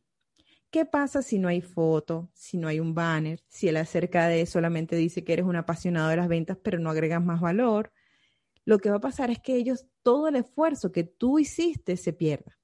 ¿Qué 0.70 0.86
pasa 0.86 1.24
si 1.24 1.40
no 1.40 1.48
hay 1.48 1.62
foto, 1.62 2.30
si 2.36 2.60
no 2.60 2.68
hay 2.68 2.80
un 2.80 2.94
banner, 2.94 3.42
si 3.48 3.68
él 3.68 3.78
acerca 3.78 4.28
de 4.28 4.46
solamente 4.46 4.96
dice 4.96 5.24
que 5.24 5.34
eres 5.34 5.48
un 5.48 5.56
apasionado 5.56 6.10
de 6.10 6.18
las 6.18 6.28
ventas 6.28 6.60
pero 6.62 6.78
no 6.78 6.92
agregas 6.92 7.26
más 7.26 7.42
valor? 7.42 7.92
Lo 8.64 8.78
que 8.78 8.92
va 8.92 8.98
a 8.98 9.02
pasar 9.02 9.32
es 9.32 9.40
que 9.40 9.56
ellos, 9.56 9.88
todo 10.04 10.28
el 10.28 10.36
esfuerzo 10.36 10.92
que 10.92 11.04
tú 11.04 11.40
hiciste 11.40 11.98
se 11.98 12.14
pierda. 12.14 12.59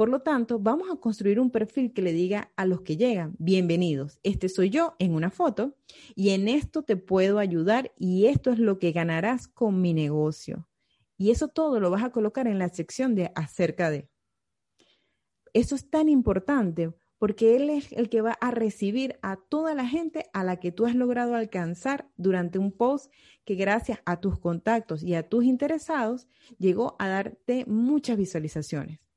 Por 0.00 0.08
lo 0.08 0.22
tanto, 0.22 0.58
vamos 0.58 0.88
a 0.90 0.96
construir 0.96 1.38
un 1.38 1.50
perfil 1.50 1.92
que 1.92 2.00
le 2.00 2.14
diga 2.14 2.50
a 2.56 2.64
los 2.64 2.80
que 2.80 2.96
llegan, 2.96 3.34
bienvenidos, 3.38 4.18
este 4.22 4.48
soy 4.48 4.70
yo 4.70 4.94
en 4.98 5.12
una 5.12 5.28
foto 5.28 5.76
y 6.14 6.30
en 6.30 6.48
esto 6.48 6.82
te 6.82 6.96
puedo 6.96 7.38
ayudar 7.38 7.92
y 7.98 8.24
esto 8.24 8.50
es 8.50 8.58
lo 8.58 8.78
que 8.78 8.92
ganarás 8.92 9.46
con 9.46 9.82
mi 9.82 9.92
negocio. 9.92 10.66
Y 11.18 11.32
eso 11.32 11.48
todo 11.48 11.80
lo 11.80 11.90
vas 11.90 12.02
a 12.02 12.12
colocar 12.12 12.46
en 12.46 12.58
la 12.58 12.70
sección 12.70 13.14
de 13.14 13.30
acerca 13.34 13.90
de. 13.90 14.08
Eso 15.52 15.74
es 15.74 15.90
tan 15.90 16.08
importante 16.08 16.94
porque 17.18 17.56
él 17.56 17.68
es 17.68 17.92
el 17.92 18.08
que 18.08 18.22
va 18.22 18.38
a 18.40 18.50
recibir 18.52 19.18
a 19.20 19.36
toda 19.36 19.74
la 19.74 19.86
gente 19.86 20.30
a 20.32 20.44
la 20.44 20.56
que 20.56 20.72
tú 20.72 20.86
has 20.86 20.94
logrado 20.94 21.34
alcanzar 21.34 22.08
durante 22.16 22.58
un 22.58 22.72
post 22.72 23.12
que 23.44 23.54
gracias 23.54 23.98
a 24.06 24.18
tus 24.18 24.38
contactos 24.38 25.02
y 25.02 25.14
a 25.14 25.28
tus 25.28 25.44
interesados 25.44 26.26
llegó 26.56 26.96
a 26.98 27.08
darte 27.08 27.66
muchas 27.66 28.16
visualizaciones. 28.16 29.09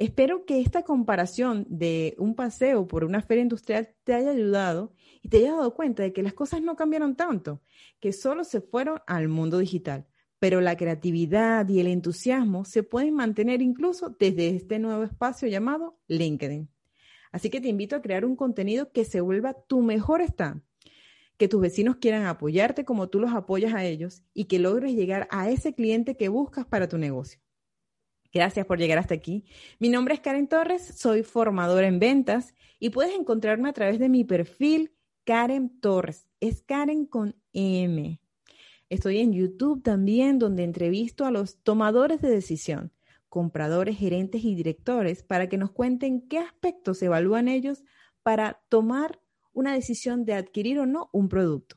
Espero 0.00 0.46
que 0.46 0.62
esta 0.62 0.82
comparación 0.82 1.66
de 1.68 2.14
un 2.16 2.34
paseo 2.34 2.88
por 2.88 3.04
una 3.04 3.20
feria 3.20 3.42
industrial 3.42 3.90
te 4.02 4.14
haya 4.14 4.30
ayudado 4.30 4.94
y 5.20 5.28
te 5.28 5.36
haya 5.36 5.52
dado 5.52 5.74
cuenta 5.74 6.02
de 6.02 6.14
que 6.14 6.22
las 6.22 6.32
cosas 6.32 6.62
no 6.62 6.74
cambiaron 6.74 7.16
tanto, 7.16 7.60
que 8.00 8.14
solo 8.14 8.44
se 8.44 8.62
fueron 8.62 9.00
al 9.06 9.28
mundo 9.28 9.58
digital. 9.58 10.06
Pero 10.38 10.62
la 10.62 10.74
creatividad 10.78 11.68
y 11.68 11.80
el 11.80 11.86
entusiasmo 11.86 12.64
se 12.64 12.82
pueden 12.82 13.12
mantener 13.12 13.60
incluso 13.60 14.16
desde 14.18 14.48
este 14.48 14.78
nuevo 14.78 15.02
espacio 15.02 15.48
llamado 15.48 16.00
LinkedIn. 16.08 16.70
Así 17.30 17.50
que 17.50 17.60
te 17.60 17.68
invito 17.68 17.94
a 17.94 18.00
crear 18.00 18.24
un 18.24 18.36
contenido 18.36 18.92
que 18.92 19.04
se 19.04 19.20
vuelva 19.20 19.52
tu 19.52 19.82
mejor 19.82 20.22
stand, 20.22 20.62
que 21.36 21.46
tus 21.46 21.60
vecinos 21.60 21.96
quieran 21.96 22.24
apoyarte 22.24 22.86
como 22.86 23.10
tú 23.10 23.20
los 23.20 23.34
apoyas 23.34 23.74
a 23.74 23.84
ellos 23.84 24.22
y 24.32 24.46
que 24.46 24.60
logres 24.60 24.94
llegar 24.94 25.28
a 25.30 25.50
ese 25.50 25.74
cliente 25.74 26.16
que 26.16 26.30
buscas 26.30 26.64
para 26.64 26.88
tu 26.88 26.96
negocio. 26.96 27.38
Gracias 28.32 28.64
por 28.64 28.78
llegar 28.78 28.98
hasta 28.98 29.14
aquí. 29.14 29.44
Mi 29.80 29.88
nombre 29.88 30.14
es 30.14 30.20
Karen 30.20 30.46
Torres, 30.46 30.94
soy 30.96 31.24
formadora 31.24 31.88
en 31.88 31.98
ventas 31.98 32.54
y 32.78 32.90
puedes 32.90 33.14
encontrarme 33.14 33.68
a 33.68 33.72
través 33.72 33.98
de 33.98 34.08
mi 34.08 34.24
perfil 34.24 34.92
Karen 35.24 35.80
Torres. 35.80 36.28
Es 36.38 36.62
Karen 36.62 37.06
con 37.06 37.34
M. 37.52 38.20
Estoy 38.88 39.18
en 39.18 39.32
YouTube 39.32 39.82
también 39.82 40.38
donde 40.38 40.62
entrevisto 40.62 41.24
a 41.24 41.30
los 41.30 41.62
tomadores 41.62 42.20
de 42.20 42.30
decisión, 42.30 42.92
compradores, 43.28 43.98
gerentes 43.98 44.44
y 44.44 44.54
directores 44.54 45.24
para 45.24 45.48
que 45.48 45.58
nos 45.58 45.72
cuenten 45.72 46.28
qué 46.28 46.38
aspectos 46.38 47.02
evalúan 47.02 47.48
ellos 47.48 47.82
para 48.22 48.62
tomar 48.68 49.20
una 49.52 49.74
decisión 49.74 50.24
de 50.24 50.34
adquirir 50.34 50.78
o 50.78 50.86
no 50.86 51.10
un 51.12 51.28
producto. 51.28 51.76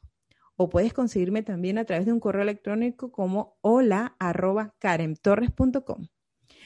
O 0.56 0.70
puedes 0.70 0.94
conseguirme 0.94 1.42
también 1.42 1.80
a 1.80 1.86
través 1.86 2.06
de 2.06 2.14
un 2.14 2.20
correo 2.20 2.44
electrónico 2.44 3.12
como 3.12 3.58
hola 3.62 4.16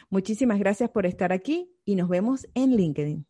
Muchísimas 0.10 0.60
gracias 0.60 0.90
por 0.90 1.06
estar 1.06 1.34
aquí 1.34 1.70
y 1.84 1.96
nos 1.96 2.08
vemos 2.08 2.48
en 2.54 2.76
LinkedIn. 2.76 3.28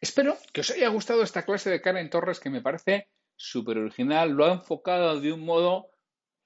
Espero 0.00 0.36
que 0.52 0.62
os 0.62 0.70
haya 0.70 0.88
gustado 0.88 1.22
esta 1.22 1.44
clase 1.44 1.70
de 1.70 1.80
Karen 1.80 2.10
Torres 2.10 2.40
que 2.40 2.50
me 2.50 2.62
parece 2.62 3.08
súper 3.36 3.78
original. 3.78 4.30
Lo 4.30 4.46
ha 4.46 4.52
enfocado 4.54 5.20
de 5.20 5.32
un 5.32 5.44
modo 5.44 5.88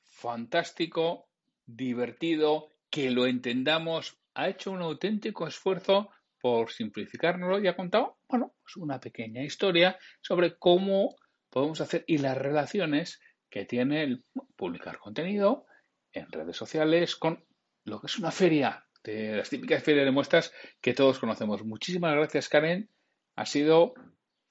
fantástico, 0.04 1.28
divertido, 1.64 2.70
que 2.90 3.10
lo 3.10 3.26
entendamos. 3.26 4.18
Ha 4.34 4.48
hecho 4.48 4.72
un 4.72 4.82
auténtico 4.82 5.46
esfuerzo 5.46 6.10
por 6.40 6.70
simplificárnoslo 6.70 7.60
y 7.60 7.68
ha 7.68 7.76
contado, 7.76 8.18
bueno, 8.28 8.54
pues 8.62 8.76
una 8.76 9.00
pequeña 9.00 9.42
historia 9.42 9.98
sobre 10.20 10.56
cómo 10.56 11.16
podemos 11.50 11.80
hacer 11.80 12.04
y 12.06 12.18
las 12.18 12.36
relaciones 12.36 13.20
que 13.50 13.64
tiene 13.64 14.02
el 14.02 14.24
publicar 14.56 14.98
contenido 14.98 15.66
en 16.12 16.30
redes 16.30 16.56
sociales 16.56 17.16
con 17.16 17.44
lo 17.84 18.00
que 18.00 18.06
es 18.06 18.18
una 18.18 18.30
feria, 18.30 18.87
de 19.04 19.36
las 19.36 19.50
típicas 19.50 19.82
ferias 19.82 20.04
de 20.04 20.12
muestras 20.12 20.52
que 20.80 20.94
todos 20.94 21.18
conocemos. 21.18 21.64
Muchísimas 21.64 22.14
gracias, 22.14 22.48
Karen. 22.48 22.90
Ha 23.36 23.46
sido 23.46 23.94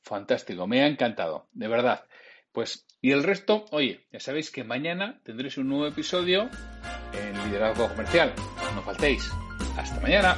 fantástico, 0.01 0.67
me 0.67 0.81
ha 0.81 0.87
encantado, 0.87 1.47
de 1.51 1.67
verdad. 1.67 2.05
Pues, 2.51 2.87
y 3.01 3.11
el 3.11 3.23
resto, 3.23 3.65
oye, 3.71 4.07
ya 4.11 4.19
sabéis 4.19 4.49
que 4.49 4.63
mañana 4.63 5.21
tendréis 5.23 5.57
un 5.57 5.67
nuevo 5.67 5.87
episodio 5.87 6.49
en 7.13 7.45
Liderazgo 7.45 7.87
Comercial. 7.89 8.33
No 8.73 8.81
faltéis. 8.81 9.29
Hasta 9.77 9.99
mañana. 9.99 10.37